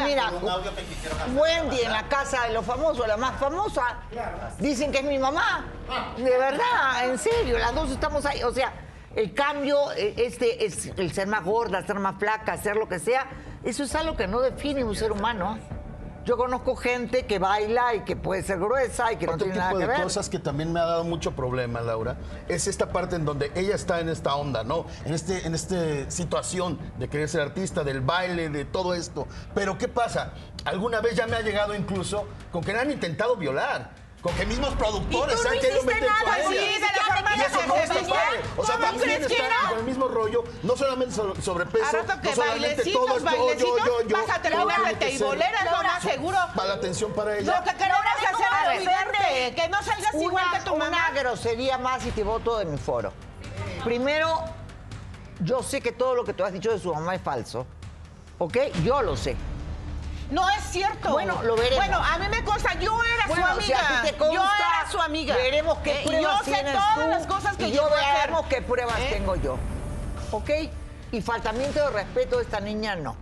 [0.03, 1.29] Mira, audio que quisiera cantar.
[1.41, 3.81] Wendy en la casa de los famosos, la más famosa,
[4.59, 5.65] dicen que es mi mamá.
[6.17, 8.43] De verdad, en serio, las dos estamos ahí.
[8.43, 8.73] O sea,
[9.15, 12.99] el cambio, eh, este, es el ser más gorda, ser más flaca, ser lo que
[12.99, 13.27] sea,
[13.63, 15.59] eso es algo que no define un ser humano.
[16.23, 19.57] Yo conozco gente que baila y que puede ser gruesa y que no Otro tiene
[19.59, 20.03] nada tipo que de ver.
[20.03, 23.73] cosas que también me ha dado mucho problema, Laura, es esta parte en donde ella
[23.73, 24.85] está en esta onda, ¿no?
[25.05, 29.27] En este, en esta situación de querer ser artista, del baile, de todo esto.
[29.55, 30.33] Pero ¿qué pasa?
[30.65, 34.00] Alguna vez ya me ha llegado incluso con que la han intentado violar.
[34.21, 36.49] Con que mismos productores se han querido meter con nada, ella.
[36.49, 38.39] sí, de la forma y eso no está padre.
[38.55, 42.37] O sea, ¿Cómo también está con el mismo rollo, no solamente sobre- sobrepeso, no solamente
[42.37, 44.17] bailecitos, todo es yo, yo, bailecitos, yo, yo.
[44.17, 45.19] vas a terminar Todo de es
[45.71, 46.37] lo más seguro.
[46.55, 47.57] Para la atención para ella.
[47.57, 50.87] Lo que queremos hacer ¿cómo es que no salgas igual que tu mamá.
[51.09, 53.11] una grosería más y te voto de mi foro.
[53.83, 54.43] Primero,
[55.39, 57.65] yo sé que todo lo que tú has dicho de su mamá es falso.
[58.37, 58.57] ¿Ok?
[58.83, 59.35] Yo lo sé.
[60.31, 61.11] No es cierto.
[61.11, 61.77] Bueno, lo veremos.
[61.85, 64.01] Bueno, a mí me consta, yo era Bueno, su si a amiga.
[64.01, 65.35] ti te consta, yo era su amiga.
[65.35, 67.89] Veremos qué Eh, pruebas yo sé tienes todas tú las cosas que y yo yo
[67.89, 68.15] voy a hacer.
[68.21, 69.09] veremos qué pruebas ¿Eh?
[69.11, 69.57] tengo yo.
[70.31, 70.49] ¿Ok?
[71.11, 73.17] Y faltamiento de respeto de esta niña, no.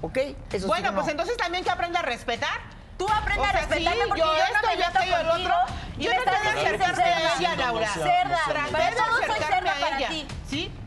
[0.00, 0.16] ¿Ok?
[0.52, 1.10] Eso Bueno, sí pues no.
[1.12, 2.60] entonces también que aprenda a respetar.
[2.96, 4.98] Tú aprendes O sea, a respetarme sí, porque yo yo, esto, no me yo meto
[4.98, 5.50] aquello, el contigo.
[5.50, 5.74] otro.
[5.98, 7.88] y Yo me traté de estás diciendo acercarme a ella, Laura.
[7.92, 8.40] Cerda.
[8.48, 10.08] Traté Pero de yo no soy acercarme cerda a para ella.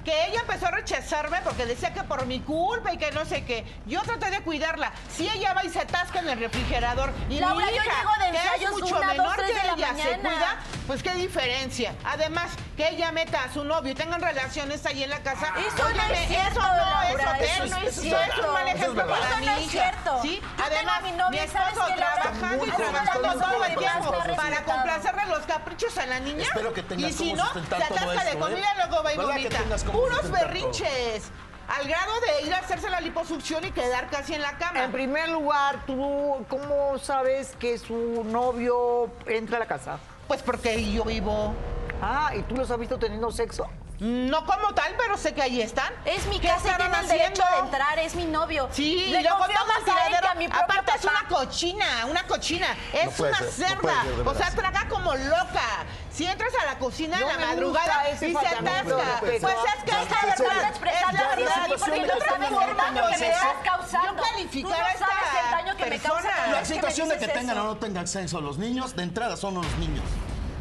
[0.08, 3.44] Que ella empezó a rechazarme porque decía que por mi culpa y que no sé
[3.44, 3.66] qué.
[3.88, 4.94] Yo traté de cuidarla.
[5.14, 8.12] Si ella va y se atasca en el refrigerador y Laura, mi yo hija, llego
[8.24, 11.94] de que es mucho una, menor que ella, se cuida, pues qué diferencia.
[12.06, 15.52] Además, que ella meta a su novio y tengan relaciones ahí en la casa.
[15.58, 17.50] Eso no es cierto, eso no Laura, es hotel.
[17.50, 19.70] eso no es Eso un mal Eso es ejemplo para Eso mi hija.
[19.70, 20.22] cierto.
[20.22, 20.40] ¿Sí?
[20.42, 24.14] Yo tengo Además, a mi novio, mi ¿sabes esposo trabajando y trabajando todo el tiempo
[24.16, 26.44] has para complacerle los caprichos a la niña.
[26.44, 28.40] Espero que tengas y si no, se atasca de ¿eh?
[28.40, 29.60] comida y luego va y ¿Verdad que vomita.
[29.98, 31.32] Puros berrinches.
[31.68, 34.84] Al grado de ir a hacerse la liposucción y quedar casi en la cama.
[34.86, 39.98] En primer lugar, ¿tú cómo sabes que su novio entra a la casa?
[40.28, 41.54] Pues porque yo vivo.
[42.02, 43.68] Ah, ¿y tú los has visto teniendo sexo?
[44.00, 45.92] No como tal, pero sé que ahí están.
[46.06, 47.70] Es mi ¿Qué casa tiene el derecho haciendo?
[47.70, 48.70] de entrar, es mi novio.
[48.72, 50.28] Sí, Le y luego más tiradero.
[50.30, 52.68] a mi propio Aparte es una cochina, una cochina.
[52.94, 54.04] Es una ser, no cerda.
[54.04, 55.86] ser, de o sea, traga como loca.
[56.18, 59.92] Si entras a la cocina No en la madrugada y se atasca, pues es que
[59.92, 60.38] esta está, verdad.
[60.40, 61.78] verdad, expresar la es verdad, verdad.
[61.78, 63.38] porque no Yo sabes tengo el daño que me sexo.
[63.38, 64.08] estás causando.
[64.08, 66.36] Yo calificar a esta sabes el daño que me causa persona.
[66.36, 69.54] cada La situación de que tengan o no tengan acceso los niños, de entrada son
[69.54, 70.04] los niños.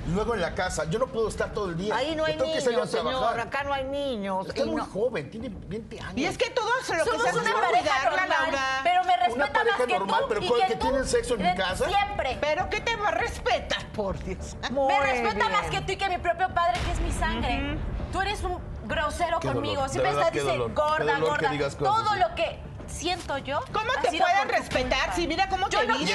[0.09, 1.97] Luego en la casa, yo no puedo estar todo el día.
[1.97, 3.41] Ahí no hay niños, señor.
[3.41, 4.47] Acá no hay niños.
[4.49, 6.17] Está Y muy no- joven, tiene 20 años.
[6.17, 8.81] Y es que todo se lo que se hace una es pareja normal, Laura.
[8.85, 11.07] pero me respeta Una pareja más que normal, tú pero y ¿con que que tienen
[11.07, 11.87] sexo en mi casa?
[11.89, 12.39] Siempre.
[12.41, 14.57] Pero ¿qué te va a respetar, por Dios?
[14.71, 15.53] Muy me respeta bien.
[15.53, 17.77] más que tú y que mi propio padre, que es mi sangre.
[18.13, 19.75] Tú eres un grosero Qué conmigo.
[19.75, 21.51] dolor, Siempre estás diciendo gorda, gorda.
[21.79, 22.61] Todo lo que
[22.97, 23.61] siento yo.
[23.73, 26.11] ¿Cómo te pueden respetar si mira cómo Yo te no este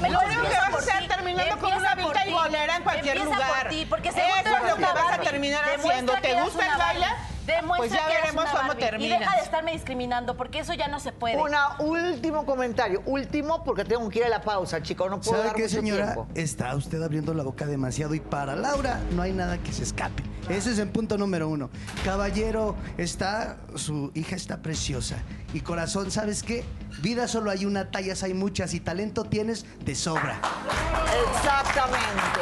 [0.00, 2.82] me lo único que vas a estar hacer terminando con una venta y bolera en
[2.82, 3.62] cualquier lugar.
[3.62, 6.12] por ti, porque Eso es lo que vas a terminar haciendo.
[6.14, 7.06] ¿Te gusta el baile?
[7.46, 9.06] Demuestra Pues ya que veremos una cómo Barbie.
[9.06, 11.36] Y deja de estarme discriminando, porque eso ya no se puede.
[11.36, 13.02] Un último comentario.
[13.06, 15.10] Último, porque tengo que ir a la pausa, chicos.
[15.10, 16.04] No puedo ¿Sabe dar qué, mucho señora?
[16.14, 16.28] tiempo.
[16.34, 20.22] Está usted abriendo la boca demasiado y para Laura no hay nada que se escape.
[20.48, 21.70] Ese es el punto número uno.
[22.04, 25.16] Caballero, está, su hija está preciosa.
[25.52, 26.64] Y corazón, ¿sabes qué?
[27.00, 30.38] Vida solo hay una, tallas hay muchas y talento tienes de sobra.
[31.30, 32.40] Exactamente.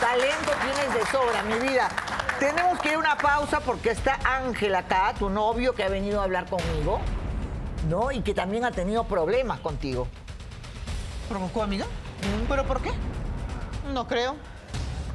[0.00, 1.88] Talento tienes de sobra, mi vida.
[2.40, 6.22] Tenemos que ir a una pausa porque está Ángel acá, tu novio que ha venido
[6.22, 6.98] a hablar conmigo,
[7.90, 8.10] ¿no?
[8.10, 10.08] Y que también ha tenido problemas contigo.
[11.28, 11.84] ¿Provocó, amiga?
[12.48, 12.92] ¿Pero por qué?
[13.92, 14.36] No creo.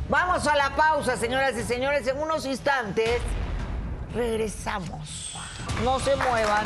[0.08, 2.06] Vamos a la pausa, señoras y señores.
[2.06, 3.20] En unos instantes
[4.14, 5.36] regresamos.
[5.84, 6.66] No se muevan.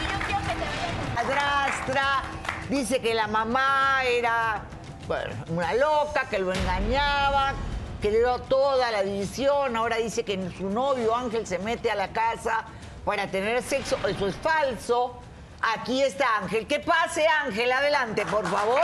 [0.00, 2.22] Y yo quiero que te vayas Madrastra
[2.68, 4.60] dice que la mamá era
[5.08, 7.54] bueno, una loca, que lo engañaba.
[8.00, 12.64] Creó toda la división, ahora dice que su novio Ángel se mete a la casa
[13.04, 15.20] para tener sexo, eso es falso.
[15.62, 16.66] Aquí está Ángel.
[16.66, 18.80] Que pase Ángel, adelante, por favor.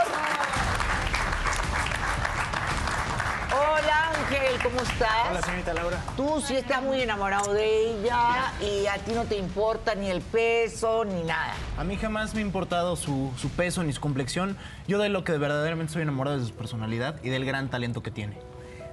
[3.51, 5.29] Hola Ángel, ¿cómo estás?
[5.31, 6.03] Hola, señorita Laura.
[6.15, 10.21] Tú sí estás muy enamorado de ella y a ti no te importa ni el
[10.21, 11.55] peso ni nada.
[11.77, 14.55] A mí jamás me ha importado su, su peso ni su complexión.
[14.87, 18.03] Yo de lo que verdaderamente soy enamorado es de su personalidad y del gran talento
[18.03, 18.37] que tiene.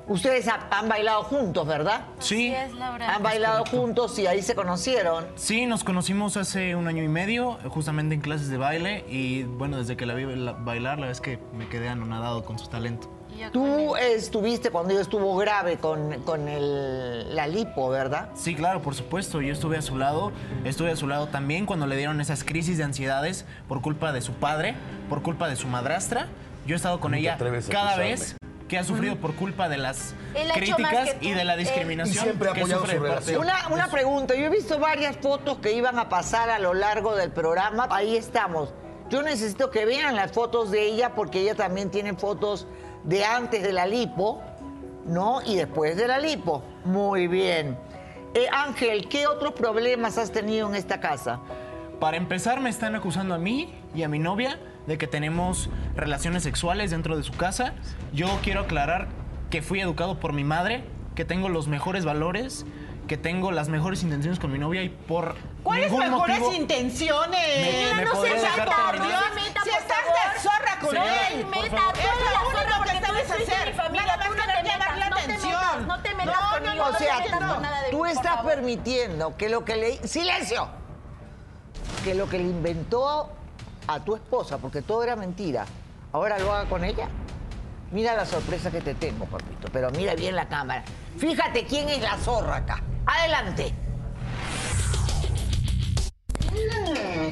[0.07, 2.03] Ustedes ha- han bailado juntos, ¿verdad?
[2.19, 2.55] Sí.
[2.55, 5.27] Han bailado juntos y ahí se conocieron.
[5.37, 9.05] Sí, nos conocimos hace un año y medio, justamente en clases de baile.
[9.09, 12.45] Y bueno, desde que la vi la- bailar, la verdad es que me quedé anonadado
[12.45, 13.11] con su talento.
[13.53, 18.29] Tú estuviste cuando ella estuvo grave con, con el, la lipo, ¿verdad?
[18.35, 19.41] Sí, claro, por supuesto.
[19.41, 20.31] Yo estuve a su lado.
[20.65, 24.21] Estuve a su lado también cuando le dieron esas crisis de ansiedades por culpa de
[24.21, 24.77] su padre,
[25.09, 26.29] por culpa de su madrastra.
[26.65, 27.37] Yo he estado con No ella
[27.71, 28.37] cada vez
[28.69, 31.25] que ha sufrido por culpa de las Él ha hecho más críticas que tú.
[31.27, 32.17] y de la discriminación.
[32.17, 34.51] Y siempre ha que apoyado sufre su de parte de- Una, una pregunta, yo he
[34.51, 38.73] visto varias fotos que iban a pasar a lo largo del programa, ahí estamos.
[39.11, 42.67] Yo necesito que vean las fotos de ella porque ella también tiene fotos
[43.05, 44.41] de antes de la lipo,
[45.05, 45.43] ¿no?
[45.45, 46.63] Y después de la lipo.
[46.87, 47.77] Muy bien.
[48.33, 51.39] Eh, Ángel, ¿qué otros problemas has tenido en esta casa?
[52.01, 56.43] Para empezar, me están acusando a mí y a mi novia de que tenemos relaciones
[56.43, 57.73] sexuales dentro de su casa.
[58.13, 59.09] Yo quiero aclarar
[59.51, 62.67] que fui educado por mi madre, que tengo los mejores valores,
[63.09, 67.41] que tengo las mejores intenciones con mi novia y por ¿Cuáles mejores motivo intenciones?
[67.61, 68.95] me- me no seas dejar por.
[69.07, 69.21] Dios,
[69.63, 71.45] si estás de zorra con Señora, él.
[71.47, 71.79] por Es lo
[72.49, 73.77] único que sabes hacer.
[73.77, 75.53] Nada más no querer metas, llamar la no te atención.
[75.53, 77.19] metas, no te metas conmigo, o no te sea,
[77.61, 80.09] nada de tú mí, estás permitiendo que lo que le...
[80.09, 80.69] ¡Silencio!
[82.05, 83.31] Que lo que le inventó
[83.87, 85.67] a tu esposa, porque todo era mentira,
[86.13, 87.09] ahora lo haga con ella.
[87.91, 90.85] Mira la sorpresa que te tengo, papito, pero mira bien la cámara.
[91.19, 92.83] Fíjate quién es la zorra acá.
[93.07, 93.73] Adelante.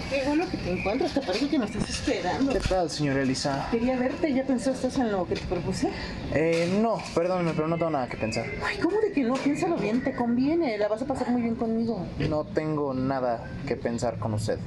[0.09, 2.53] Qué bueno que te encuentras, te parece que me estás esperando.
[2.53, 3.69] ¿Qué tal, señora Elisa?
[3.71, 5.91] Quería verte, ¿ya pensaste en lo que te propuse?
[6.35, 8.45] Eh, no, perdóneme, pero no tengo nada que pensar.
[8.65, 9.35] Ay, ¿cómo de que no?
[9.35, 12.05] Piénsalo bien, te conviene, la vas a pasar muy bien conmigo.
[12.19, 14.59] No tengo nada que pensar con usted.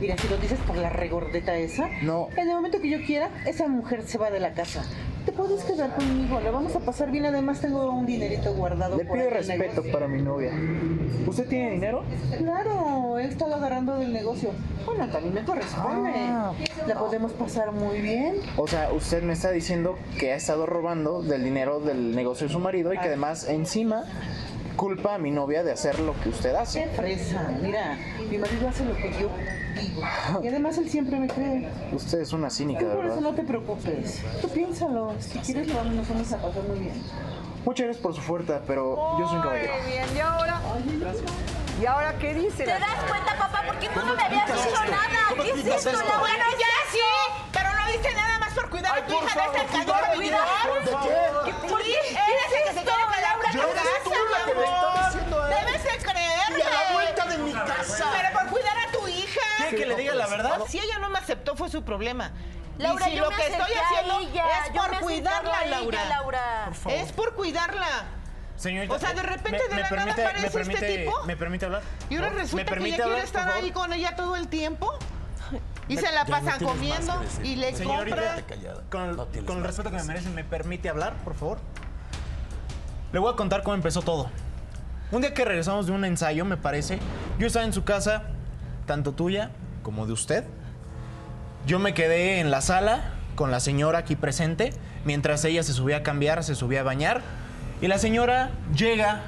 [0.00, 2.28] Mira, si lo dices por la regordeta esa, No.
[2.36, 4.84] en el momento que yo quiera, esa mujer se va de la casa.
[5.26, 9.04] Te puedes quedar conmigo, la vamos a pasar bien, además tengo un dinerito guardado Le
[9.04, 10.52] pido respeto para mi novia.
[11.26, 12.02] ¿Usted tiene dinero?
[12.38, 14.50] Claro, él está agarrando del negocio.
[14.86, 16.12] Bueno, también me corresponde.
[16.14, 16.52] Ah.
[16.86, 18.36] La podemos pasar muy bien.
[18.56, 22.52] O sea, usted me está diciendo que ha estado robando del dinero del negocio de
[22.52, 24.04] su marido y que además encima
[24.78, 26.86] culpa a mi novia de hacer lo que usted Qué hace.
[26.96, 27.98] fresa, mira,
[28.30, 29.28] mi marido hace lo que yo
[29.74, 30.02] digo.
[30.42, 31.68] Y además él siempre me cree.
[31.92, 33.20] Usted es una cínica, de por eso verdad.
[33.30, 34.22] no te preocupes.
[34.40, 35.14] Tú piénsalo.
[35.20, 37.02] Si quieres, lo vamos, nos vamos a pasar muy bien.
[37.64, 39.72] Muchas gracias por su fuerza, pero yo soy un caballero.
[39.82, 40.60] Muy bien, ¿y ahora?
[41.82, 42.64] ¿Y ahora qué dice?
[42.64, 43.62] ¿Te das cuenta, papá?
[43.66, 45.42] Porque tú no me habías dicho nada.
[45.42, 46.18] ¿Qué es esto, Laura?
[46.20, 46.98] Bueno, ya sí,
[47.52, 50.40] pero lo hice nada más por cuidar a tu hija de esta cuidar, cuidar.
[50.84, 51.68] ¿de qué?
[51.68, 51.92] ¿Por qué?
[51.92, 54.58] Eres el que se tiene que Laura Yo tu eres casa, tú la que mi
[54.58, 55.04] me está amor.
[55.12, 55.66] diciendo a él.
[55.66, 56.58] Debes de creerme.
[56.58, 58.04] Y a la vuelta de mi casa.
[58.16, 59.40] Pero por cuidar a tu hija.
[59.58, 60.57] ¿Quiere que le diga la verdad?
[60.68, 62.32] Si ella no me aceptó fue su problema.
[62.78, 65.76] Laura, y si yo lo me que estoy haciendo ella, es por cuidarla, a ella,
[65.80, 66.08] Laura.
[66.08, 66.62] Laura.
[66.66, 66.98] Por favor.
[66.98, 67.86] Es por cuidarla.
[68.56, 70.86] Señorita, O sea, de eh, repente me- de me la nada permite- aparece me este
[70.86, 71.22] permite- tipo.
[71.26, 71.82] ¿Me permite hablar?
[72.10, 74.92] Y ahora ¿Me resulta que ella quiere estar ahí con ella todo el tiempo.
[75.88, 78.74] Y Me- se la no pasan comiendo que y le Señorita, compra.
[78.90, 81.58] con, con el respeto que me merece, ¿me permite hablar, por favor?
[83.12, 84.30] Le voy a contar cómo empezó todo.
[85.10, 86.98] Un día que regresamos de un ensayo, me parece,
[87.38, 88.24] yo estaba en su casa,
[88.86, 89.50] tanto tuya
[89.82, 90.44] como de usted.
[91.68, 94.72] Yo me quedé en la sala con la señora aquí presente,
[95.04, 97.20] mientras ella se subía a cambiar, se subía a bañar.
[97.82, 99.20] Y la señora llega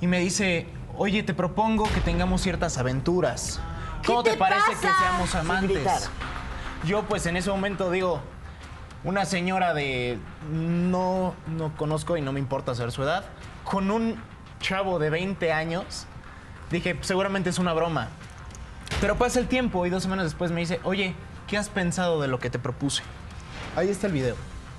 [0.00, 3.58] y me dice, oye, te propongo que tengamos ciertas aventuras.
[4.06, 4.80] ¿Cómo te, te parece pasa?
[4.80, 6.08] que seamos amantes?
[6.84, 8.20] Yo pues en ese momento digo,
[9.02, 10.20] una señora de
[10.52, 13.24] no, no conozco y no me importa saber su edad,
[13.64, 14.22] con un
[14.60, 16.06] chavo de 20 años,
[16.70, 18.06] dije, seguramente es una broma.
[19.00, 21.16] Pero pasa el tiempo y dos semanas después me dice, oye,
[21.52, 23.02] ¿qué has pensado de lo que te propuse?
[23.76, 24.36] Ahí está el video.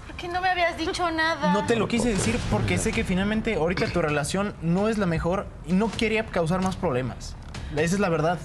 [0.07, 1.53] ¿Por qué no me habías dicho nada?
[1.53, 5.05] No te lo quise decir porque sé que finalmente ahorita tu relación no es la
[5.05, 7.35] mejor y no quería causar más problemas.
[7.73, 8.39] Esa es la verdad.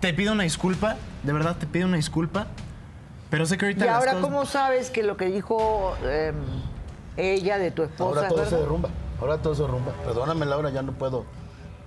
[0.00, 2.46] Te pido una disculpa, de verdad te pido una disculpa,
[3.28, 6.36] pero sé que ahorita ¿Y ahora cosas- cómo sabes que lo que dijo em,
[7.18, 8.88] ella de tu esposa Ahora todo se derrumba.
[9.20, 9.92] Ahora todo se derrumba.
[10.06, 11.26] Perdóname, Laura, ya no puedo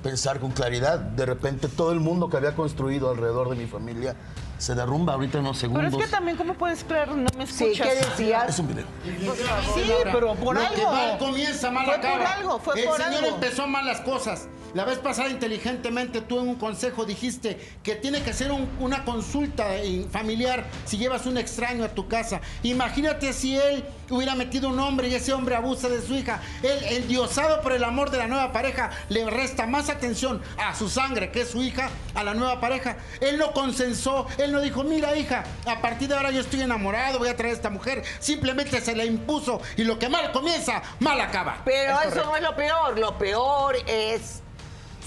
[0.03, 0.99] pensar con claridad.
[0.99, 4.15] De repente todo el mundo que había construido alrededor de mi familia
[4.57, 5.99] se derrumba ahorita en unos Pero segundos.
[6.01, 7.09] es que también, ¿cómo puedes creer?
[7.09, 7.87] No me escuchas.
[7.87, 8.49] ¿qué decías?
[8.49, 8.85] Es un video.
[9.05, 10.75] Sí, pero por Lo algo.
[10.75, 12.17] que mal comienza, mal Fue acaba.
[12.17, 14.47] por algo, fue El por señor empezó mal las cosas.
[14.73, 19.05] La vez pasada, inteligentemente, tú en un consejo dijiste que tiene que ser un- una
[19.05, 19.65] consulta
[20.11, 22.41] familiar si llevas un extraño a tu casa.
[22.63, 26.39] Imagínate si él hubiera metido un hombre y ese hombre abusa de su hija.
[26.63, 30.89] Él, endiosado por el amor de la nueva pareja, le resta más atención a su
[30.89, 32.97] sangre, que es su hija, a la nueva pareja.
[33.21, 37.19] Él no consensó, él no dijo, mira hija, a partir de ahora yo estoy enamorado,
[37.19, 38.03] voy a traer a esta mujer.
[38.19, 41.57] Simplemente se la impuso y lo que mal comienza, mal acaba.
[41.65, 42.97] Pero Es eso no es lo peor.
[42.97, 44.41] Lo peor es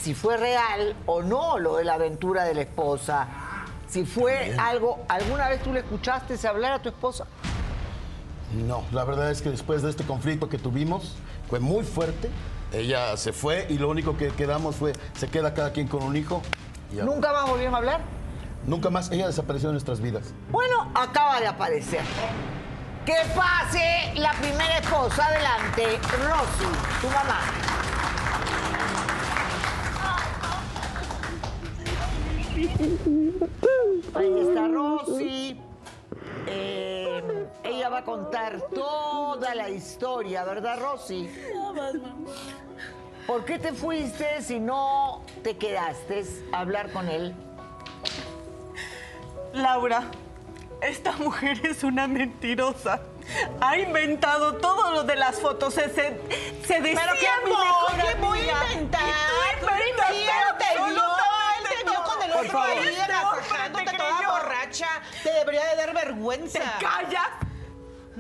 [0.02, 3.28] si fue real o no lo de la aventura de la esposa.
[3.88, 7.26] Si fue algo, ¿alguna vez tú le escuchaste hablar a tu esposa?
[8.54, 11.16] No, la verdad es que después de este conflicto que tuvimos,
[11.48, 12.30] fue muy fuerte.
[12.72, 16.16] Ella se fue y lo único que quedamos fue, se queda cada quien con un
[16.16, 16.42] hijo.
[16.92, 16.96] y.
[16.96, 18.00] ¿Nunca más volvieron a hablar?
[18.66, 20.34] Nunca más, ella desapareció de nuestras vidas.
[20.50, 22.02] Bueno, acaba de aparecer.
[23.06, 27.40] Que pase la primera esposa adelante, Rosy, tu mamá.
[34.14, 35.60] Ahí está Rosy.
[36.46, 36.99] Eh,
[37.80, 41.30] ella va a contar toda la historia, ¿verdad, Rosy?
[43.26, 47.34] ¿Por qué te fuiste si no te quedaste a hablar con él?
[49.54, 50.02] Laura,
[50.82, 53.00] esta mujer es una mentirosa.
[53.62, 55.72] Ha inventado todo lo de las fotos.
[55.72, 56.20] Se, se,
[56.66, 58.72] se decía Pero qué mi amor, mejor ¿qué voy a amiga.
[58.74, 59.00] inventar?
[59.00, 63.84] Y tú él te vio, él te vio con el otro ahí Este hombre agasajándose
[63.86, 64.88] te toda borracha.
[65.22, 66.58] Te debería de dar vergüenza.
[66.58, 67.28] ¿Te callas?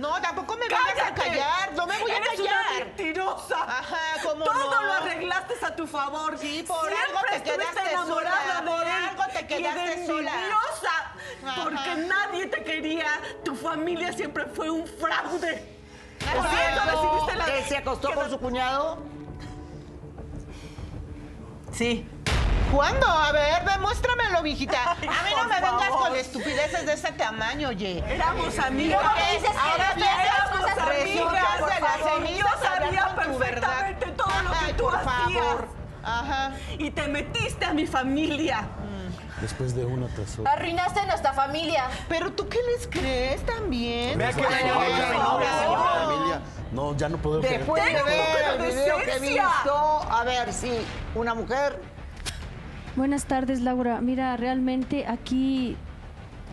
[0.00, 1.20] No, tampoco me a ¡Cállate!
[1.20, 1.72] callar.
[1.74, 2.64] No me voy a Eres callar.
[2.76, 3.62] una mentirosa.
[3.62, 4.82] Ajá, ¿cómo Todo no?
[4.86, 6.38] lo arreglaste a tu favor.
[6.38, 8.92] Sí, por Siempre algo te quedaste enamorada sola, de por él.
[9.08, 10.32] algo te y quedaste de sola.
[10.32, 11.62] Ajá.
[11.64, 13.06] Porque nadie te quería.
[13.44, 15.76] Tu familia siempre fue un fraude.
[16.20, 18.98] ¿Es Por eso la- que se acostó con su cuñado?
[21.72, 22.06] Sí.
[22.72, 23.06] ¿Cuándo?
[23.06, 24.96] A ver, demuéstramelo, mijita.
[25.00, 26.08] Ay, a mí no me vengas favor.
[26.08, 28.04] con estupideces de ese tamaño, oye.
[28.06, 29.02] Éramos amigas.
[29.02, 33.68] ¿Por qué dices que Ahora ya éramos amigas, de las Yo sabía con tu verdad.
[33.80, 35.10] perfectamente todo lo que Ay, tú por hacías.
[35.12, 35.68] favor.
[36.02, 36.52] Ajá.
[36.78, 38.68] Y te metiste a mi familia.
[39.40, 40.52] Después de una tras otra.
[40.52, 41.84] Arruinaste nuestra familia.
[42.08, 44.18] Pero tú qué les crees también.
[44.18, 46.40] Vea que familia.
[46.72, 47.58] No, ya no puedo creer.
[47.60, 51.80] Después de ver el video que visto, a ver, sí, una mujer
[53.00, 54.02] Buenas tardes, Laura.
[54.02, 55.74] Mira, realmente aquí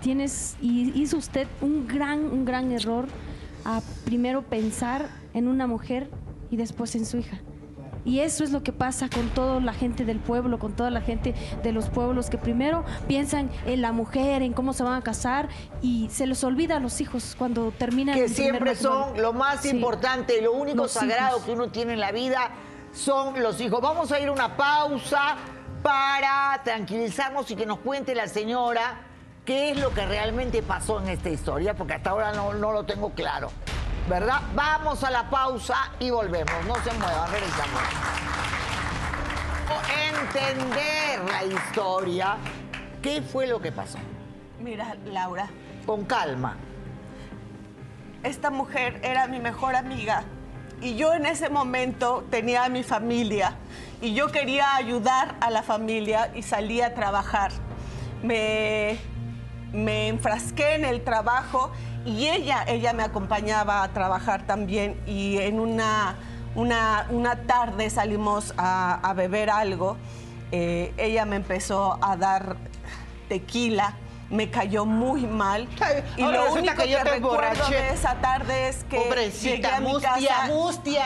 [0.01, 3.07] tienes y hizo usted un gran, un gran error
[3.65, 6.09] a primero pensar en una mujer
[6.49, 7.39] y después en su hija.
[8.05, 11.01] Y eso es lo que pasa con toda la gente del pueblo, con toda la
[11.01, 15.01] gente de los pueblos que primero piensan en la mujer, en cómo se van a
[15.01, 15.49] casar
[15.81, 19.63] y se les olvida a los hijos cuando terminan que el siempre son lo más
[19.63, 19.71] Sí.
[19.71, 21.43] importante, lo único Los sagrado hijos.
[21.45, 22.51] que uno tiene en la vida
[22.93, 23.81] son los hijos.
[23.81, 25.35] Vamos a ir a una pausa
[25.87, 28.97] para tranquilizarnos y que nos cuente la señora
[29.45, 32.83] qué es lo que realmente pasó en esta historia, porque hasta ahora no, no lo
[32.83, 33.49] tengo claro.
[34.09, 34.41] ¿Verdad?
[34.53, 36.53] Vamos a la pausa y volvemos.
[36.65, 37.81] No se muevan, regresamos.
[40.11, 42.35] Entender la historia.
[43.01, 43.97] ¿Qué fue lo que pasó?
[44.59, 45.47] Mira, Laura,
[45.85, 46.57] Con calma.
[48.23, 50.25] esta mujer era mi mejor amiga
[50.81, 53.55] y yo en ese momento tenía a mi familia
[54.01, 57.51] y yo quería ayudar a la familia y salí a trabajar.
[58.23, 58.97] Me,
[59.73, 61.71] me enfrasqué en el trabajo
[62.05, 66.15] y ella, ella me acompañaba a trabajar también y en una,
[66.55, 69.97] una, una tarde salimos a, a beber algo.
[70.51, 72.55] Eh, ella me empezó a dar
[73.27, 73.95] tequila,
[74.29, 75.67] me cayó muy mal.
[76.17, 79.55] y ahora lo único que que, yo te recuerdo de esa tarde es que Pobrecita,
[79.55, 81.05] llegué a mi mustia, casa, mustia.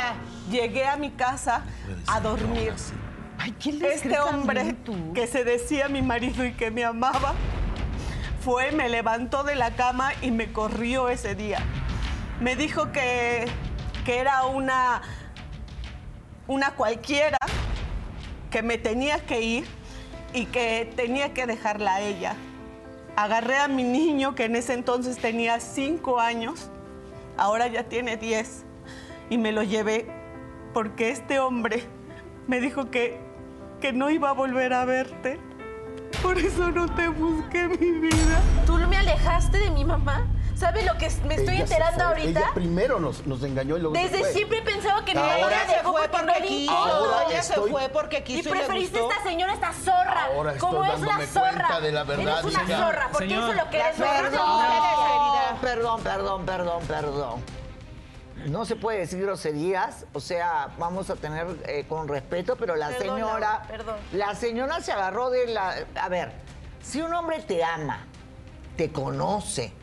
[0.49, 1.63] llegué a mi casa
[2.07, 2.73] a dormir.
[3.65, 5.13] les este hombre tú?
[5.13, 7.33] que se decía mi marido y que me amaba
[8.43, 11.59] fue, me levantó de la cama y me corrió ese día.
[12.39, 13.45] Me dijo que,
[14.03, 15.03] que era una,
[16.47, 17.37] una cualquiera,
[18.49, 19.67] que me tenía que ir
[20.33, 22.35] y que tenía que dejarla a ella.
[23.15, 26.69] Agarré a mi niño, que en ese entonces tenía cinco años,
[27.37, 28.65] ahora ya tiene 10,
[29.29, 30.07] y me lo llevé
[30.73, 31.83] porque este hombre
[32.47, 33.19] me dijo que,
[33.79, 35.39] que no iba a volver a verte.
[36.21, 38.41] Por eso no te busqué mi vida.
[38.65, 40.27] ¿Tú me alejaste de mi mamá?
[40.61, 42.39] ¿Sabe lo que me estoy Ella se enterando ahorita?
[42.39, 44.31] Ella primero nos, nos engañó y luego se Desde fue.
[44.33, 47.89] siempre pensaba que mi Ahora- mamá Ella se fue porque quiso, Ahora ella se fue
[47.89, 49.11] porque Y quiso y le preferiste gustó.
[49.17, 50.25] esta señora, esta zorra.
[50.35, 51.79] Ahora estoy ¿Cómo es la zorra?
[51.81, 53.43] de la verdad, Eres una zorra, porque Señor.
[53.43, 53.95] eso es lo que eres.
[53.95, 57.43] Perdón, perdón, perdón, perdón, perdón.
[58.45, 62.89] No se puede decir groserías, o sea, vamos a tener eh, con respeto, pero la
[62.89, 63.95] Perdón, señora, perdón.
[64.13, 66.31] la señora se agarró de la, a ver,
[66.83, 68.05] si un hombre te ama,
[68.77, 69.73] te conoce,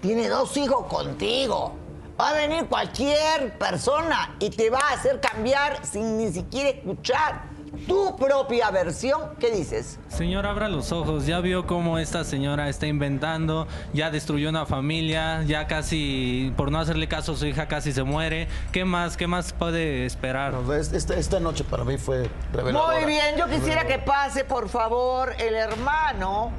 [0.00, 1.74] tiene dos hijos contigo,
[2.18, 7.50] va a venir cualquier persona y te va a hacer cambiar sin ni siquiera escuchar
[7.86, 9.36] tu propia versión.
[9.38, 9.98] ¿Qué dices?
[10.08, 11.26] Señor, abra los ojos.
[11.26, 13.66] Ya vio cómo esta señora está inventando.
[13.92, 15.42] Ya destruyó una familia.
[15.44, 18.48] Ya casi, por no hacerle caso a su hija, casi se muere.
[18.72, 19.16] ¿Qué más?
[19.16, 20.54] ¿Qué más puede esperar?
[20.92, 23.00] Esta, esta noche para mí fue reveladora.
[23.00, 26.50] Muy bien, yo quisiera que pase, por favor, el hermano,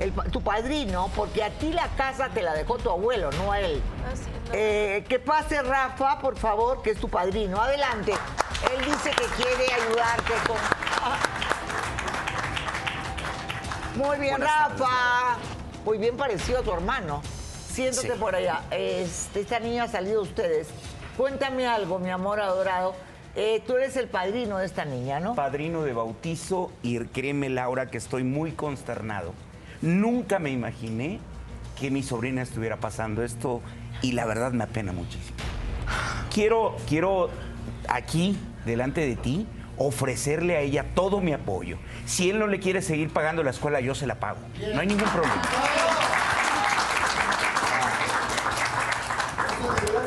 [0.00, 3.60] el tu padrino, porque a ti la casa te la dejó tu abuelo, no a
[3.60, 3.80] él.
[4.52, 7.60] Eh, que pase Rafa, por favor, que es tu padrino.
[7.60, 8.12] Adelante.
[8.12, 10.56] Él dice que quiere ayudarte con...
[13.96, 15.38] Muy bien, Buenas tardes, Rafa.
[15.84, 17.22] Muy bien parecido a tu hermano.
[17.70, 18.18] Siéntate Sí.
[18.18, 18.62] por allá.
[18.70, 20.68] Este, esta niña ha salido de ustedes.
[21.16, 22.94] Cuéntame algo, mi amor adorado.
[23.36, 25.34] Eh, tú eres el padrino de esta niña, ¿no?
[25.34, 29.32] Padrino de bautizo y créeme Laura que estoy muy consternado.
[29.82, 31.20] Nunca me imaginé
[31.78, 33.62] que mi sobrina estuviera pasando esto
[34.02, 35.38] y la verdad me apena muchísimo.
[36.32, 37.30] Quiero, quiero
[37.88, 39.46] aquí, delante de ti,
[39.78, 41.78] ofrecerle a ella todo mi apoyo.
[42.04, 44.38] Si él no le quiere seguir pagando la escuela, yo se la pago.
[44.74, 45.42] No hay ningún problema.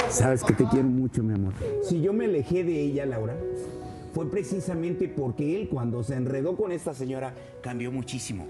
[0.10, 1.54] Sabes que te quiero mucho, mi amor.
[1.90, 3.34] Si yo me alejé de ella, Laura,
[4.14, 8.46] fue precisamente porque él cuando se enredó con esta señora cambió muchísimo.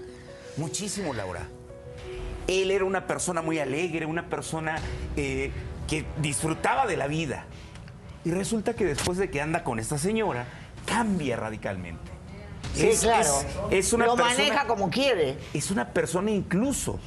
[0.56, 1.46] Muchísimo, Laura.
[2.46, 4.76] Él era una persona muy alegre, una persona
[5.16, 5.50] eh,
[5.88, 7.46] que disfrutaba de la vida.
[8.24, 10.46] Y resulta que después de que anda con esta señora,
[10.86, 12.12] cambia radicalmente.
[12.74, 13.30] Sí, claro.
[13.70, 15.38] es una Lo persona- maneja como quiere.
[15.52, 16.98] Es una persona incluso.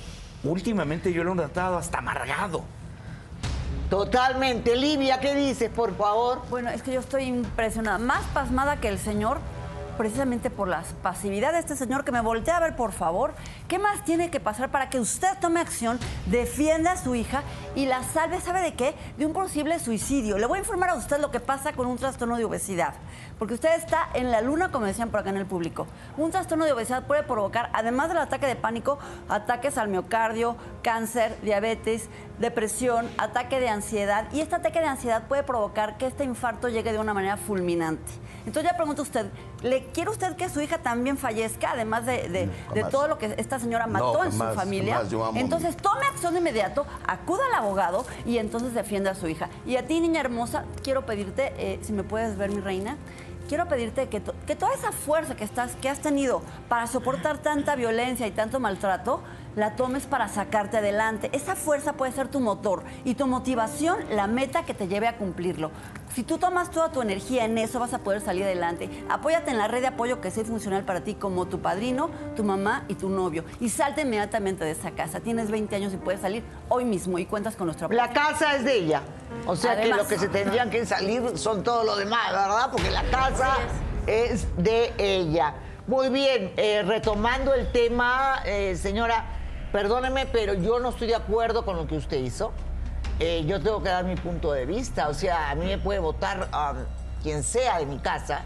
[0.43, 2.63] Últimamente yo lo he notado hasta amargado.
[3.89, 4.75] Totalmente.
[4.75, 6.41] Livia, ¿qué dices, por favor?
[6.49, 9.39] Bueno, es que yo estoy impresionada, más pasmada que el señor,
[9.97, 13.33] precisamente por la pasividad de este señor, que me voltea a ver, por favor.
[13.67, 17.43] ¿Qué más tiene que pasar para que usted tome acción, defienda a su hija
[17.75, 18.95] y la salve, ¿sabe de qué?
[19.17, 20.37] De un posible suicidio.
[20.37, 22.93] Le voy a informar a usted lo que pasa con un trastorno de obesidad.
[23.39, 25.85] Porque usted está en la luna, como decían por acá en el público.
[26.17, 28.97] Un trastorno de obesidad puede provocar, además del ataque de pánico,
[29.29, 32.09] ataques al miocardio, cáncer, diabetes,
[32.39, 34.25] depresión, ataque de ansiedad.
[34.31, 38.11] Y este ataque de ansiedad puede provocar que este infarto llegue de una manera fulminante.
[38.47, 39.25] Entonces ya pregunta usted,
[39.61, 42.29] ¿le quiere usted que su hija también fallezca, además de,
[42.73, 44.99] de- todo lo que esta señora No, mató en su familia?
[44.99, 49.49] a entonces tome acción de inmediato, acuda al abogado y entonces defienda a su hija.
[49.65, 52.95] Y a ti, niña hermosa, quiero pedirte, eh, si me puedes ver, mi reina,
[53.47, 57.37] quiero pedirte que, to- que toda esa fuerza que, estás, que has tenido para soportar
[57.39, 59.21] tanta violencia y tanto maltrato,
[59.57, 61.29] la tomes para sacarte adelante.
[61.33, 65.17] Esa fuerza puede ser tu motor y tu motivación, la meta que te lleve a
[65.17, 65.71] cumplirlo.
[66.13, 68.89] Si tú tomas toda tu energía en eso, vas a poder salir adelante.
[69.09, 72.43] Apóyate en la red de apoyo que sea funcional para ti, como tu padrino, tu
[72.43, 73.43] mamá y tu novio.
[73.59, 75.19] Y salte inmediatamente de esa casa.
[75.21, 77.99] Tienes 20 años y puedes salir hoy mismo y cuentas con nuestro apoyo.
[77.99, 79.01] La casa es de ella.
[79.47, 82.69] O sea que lo que se tendrían que salir son todo lo demás, ¿verdad?
[82.71, 83.57] Porque la casa
[84.05, 85.55] es de ella.
[85.87, 89.36] Muy bien, eh, retomando el tema, eh, señora,
[89.77, 92.51] perdóneme, pero yo no estoy de acuerdo con lo que usted hizo.
[93.19, 95.07] Eh, yo tengo que dar mi punto de vista.
[95.07, 96.77] O sea, a mí me puede votar um,
[97.21, 98.41] quien sea de mi casa,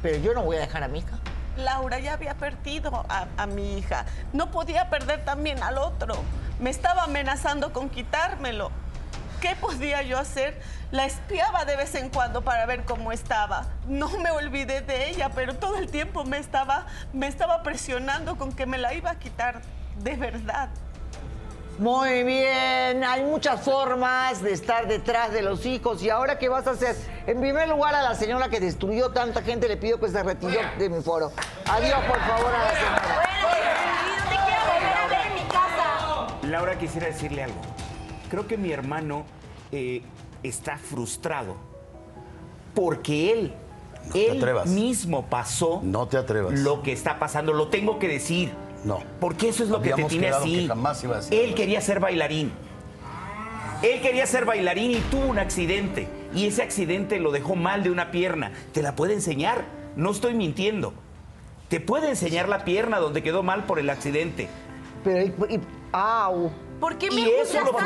[0.00, 1.18] pero yo no voy a dejar a mi hija.
[1.56, 4.06] Laura ya había perdido a, a mi hija.
[4.32, 6.14] No podía perder también al otro.
[6.60, 8.70] Me estaba amenazando con quitármelo.
[9.40, 10.56] ¿Qué podía yo hacer?
[10.92, 13.66] La espiaba de vez en cuando para ver cómo estaba.
[13.88, 18.52] No me olvidé de ella, pero todo el tiempo me estaba, me estaba presionando con
[18.52, 19.62] que me la iba a quitar
[20.02, 20.68] de verdad.
[21.78, 26.02] Muy bien, hay muchas formas de estar detrás de los hijos.
[26.02, 26.96] ¿Y ahora qué vas a hacer?
[27.26, 30.60] En primer lugar, a la señora que destruyó tanta gente le pido que se retire
[30.78, 31.32] de mi foro.
[31.70, 33.22] Adiós, por favor, a la señora.
[36.44, 37.60] Laura, quisiera decirle algo.
[38.30, 39.24] Creo que mi hermano
[39.72, 40.02] eh,
[40.42, 41.56] está frustrado
[42.74, 43.54] porque él,
[44.12, 46.58] te él mismo pasó No te atrevas.
[46.60, 47.52] lo que está pasando.
[47.52, 48.52] Lo tengo que decir.
[48.86, 49.02] No.
[49.18, 50.60] Porque eso es lo que te tiene así.
[50.60, 52.52] que jamás iba a decir Él quería ser bailarín.
[53.82, 56.08] Él quería ser bailarín y tuvo un accidente.
[56.32, 58.52] Y ese accidente lo dejó mal de una pierna.
[58.72, 59.64] Te la puede enseñar.
[59.96, 60.94] No estoy mintiendo.
[61.68, 64.48] Te puede enseñar la pierna donde quedó mal por el accidente.
[65.02, 65.20] Pero,
[65.50, 65.60] y, y-
[65.92, 66.52] au.
[66.78, 67.78] ¿Por qué me Y eso lo tú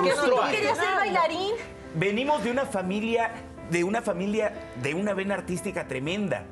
[0.51, 1.53] querías ser bailarín?
[1.95, 3.33] Venimos de una familia,
[3.71, 6.45] de una familia, de una vena artística tremenda.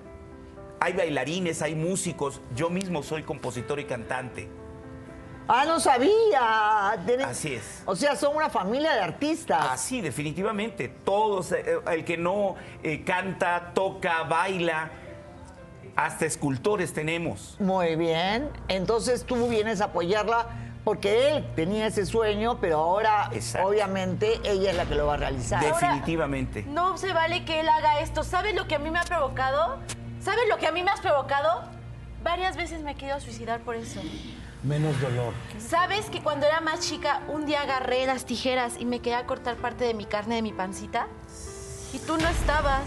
[0.81, 2.41] Hay bailarines, hay músicos.
[2.55, 4.49] Yo mismo soy compositor y cantante.
[5.49, 7.01] Ah, no sabía.
[7.07, 7.83] Tienen- Así es.
[7.87, 9.67] O sea, son una familia de artistas.
[9.71, 10.89] Así, definitivamente.
[10.89, 14.91] Todos, eh, el que no eh, canta, toca, baila,
[15.97, 17.57] hasta escultores tenemos.
[17.59, 18.51] Muy bien.
[18.69, 20.47] Entonces tú vienes a apoyarla
[20.85, 23.31] porque él tenía ese sueño, pero ahora
[23.63, 25.61] obviamente ella es la que lo va a realizar.
[25.65, 26.63] Definitivamente.
[26.69, 28.23] No se vale que él haga esto.
[28.23, 29.79] ¿Sabes lo que a mí me ha provocado?
[30.21, 31.63] ¿Sabes lo que a mí me has provocado?
[32.23, 34.01] Varias veces me he querido suicidar por eso.
[34.63, 35.33] Menos dolor.
[35.59, 39.57] ¿Sabes que cuando era más chica un día agarré las tijeras y me quería cortar
[39.57, 41.07] parte de mi carne de mi pancita?
[41.93, 42.83] Y tú no estabas.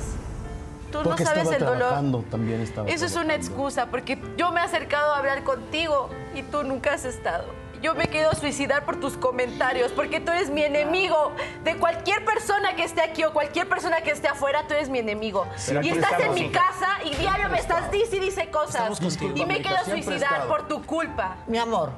[0.91, 2.25] Tú Porque no sabes el dolor.
[2.29, 6.43] también estaba Eso es una excusa, porque yo me he acercado a hablar contigo y
[6.43, 7.45] tú nunca has estado.
[7.81, 11.31] Yo me quiero suicidar por tus comentarios, porque tú eres mi enemigo.
[11.63, 14.99] De cualquier persona que esté aquí o cualquier persona que esté afuera, tú eres mi
[14.99, 15.47] enemigo.
[15.81, 18.99] Y estás en mi casa y diario me estás dice y dice cosas.
[19.33, 21.37] Y me quiero suicidar por tu culpa.
[21.47, 21.91] Mi amor,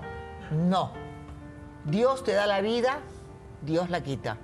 [0.52, 0.94] no.
[1.84, 3.00] Dios te da la vida,
[3.62, 4.38] Dios la quita.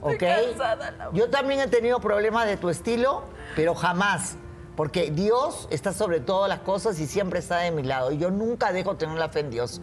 [0.00, 0.22] ¿Ok?
[0.22, 1.16] Estoy cansada, Laura.
[1.16, 3.22] Yo también he tenido problemas de tu estilo,
[3.54, 4.36] pero jamás.
[4.76, 8.10] Porque Dios está sobre todas las cosas y siempre está de mi lado.
[8.10, 9.80] Y yo nunca dejo tener la fe en Dios.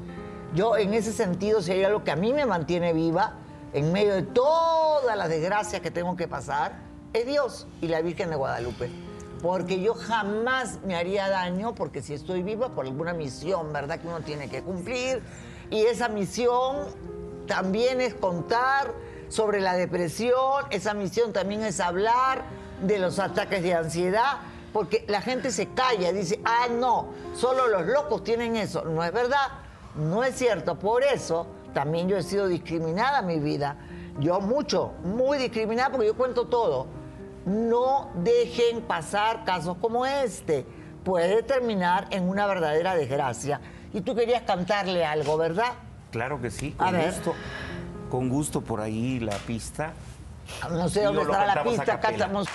[0.54, 3.36] Yo, en ese sentido, sería lo que a mí me mantiene viva,
[3.74, 6.74] en medio de todas las desgracias que tengo que pasar,
[7.14, 8.90] es Dios y la Virgen de Guadalupe.
[9.42, 14.00] Porque yo jamás me haría daño, porque si estoy viva por alguna misión, ¿verdad?
[14.00, 15.24] Que uno tiene que cumplir.
[15.70, 16.88] Y esa misión
[17.48, 18.94] también es contar
[19.30, 22.44] sobre la depresión, esa misión también es hablar
[22.82, 24.40] de los ataques de ansiedad,
[24.74, 28.84] porque la gente se calla, dice, ah, no, solo los locos tienen eso.
[28.84, 29.48] No es verdad,
[29.96, 30.78] no es cierto.
[30.78, 33.78] Por eso también yo he sido discriminada en mi vida.
[34.20, 36.88] Yo mucho, muy discriminada porque yo cuento todo.
[37.46, 40.66] No dejen pasar casos como este.
[41.04, 43.60] Puede terminar en una verdadera desgracia.
[43.94, 45.74] Y tú querías cantarle algo, ¿verdad?
[46.12, 47.12] Claro que sí, A con ver.
[47.12, 47.34] gusto.
[48.10, 49.94] Con gusto por ahí la pista.
[50.70, 52.26] No sé dónde lo estará la pista, capela.
[52.26, 52.48] cantamos.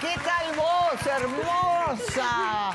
[0.00, 2.70] ¿Qué tal voz, hermosa?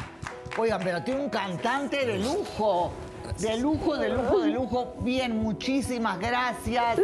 [0.58, 2.92] Oigan, pero tiene un cantante de lujo.
[3.40, 4.94] De lujo, de lujo, de lujo.
[5.00, 6.98] Bien, muchísimas gracias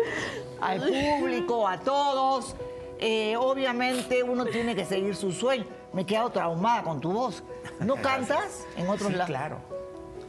[0.61, 2.55] al público, a todos.
[2.99, 5.65] Eh, obviamente uno tiene que seguir su sueño.
[5.93, 7.43] Me he quedado traumada con tu voz.
[7.79, 9.27] ¿No cantas en otros Sí, lados?
[9.29, 9.57] claro.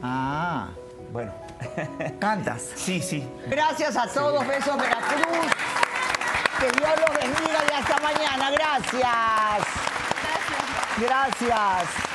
[0.01, 0.69] Ah.
[1.11, 1.33] Bueno.
[2.19, 2.61] ¿Cantas?
[2.75, 3.27] Sí, sí.
[3.47, 4.47] Gracias a todos.
[4.47, 5.51] Besos, Veracruz.
[6.59, 8.51] Que Dios los bendiga y hasta mañana.
[8.51, 9.01] Gracias.
[10.97, 11.47] Gracias.
[11.49, 12.10] Gracias.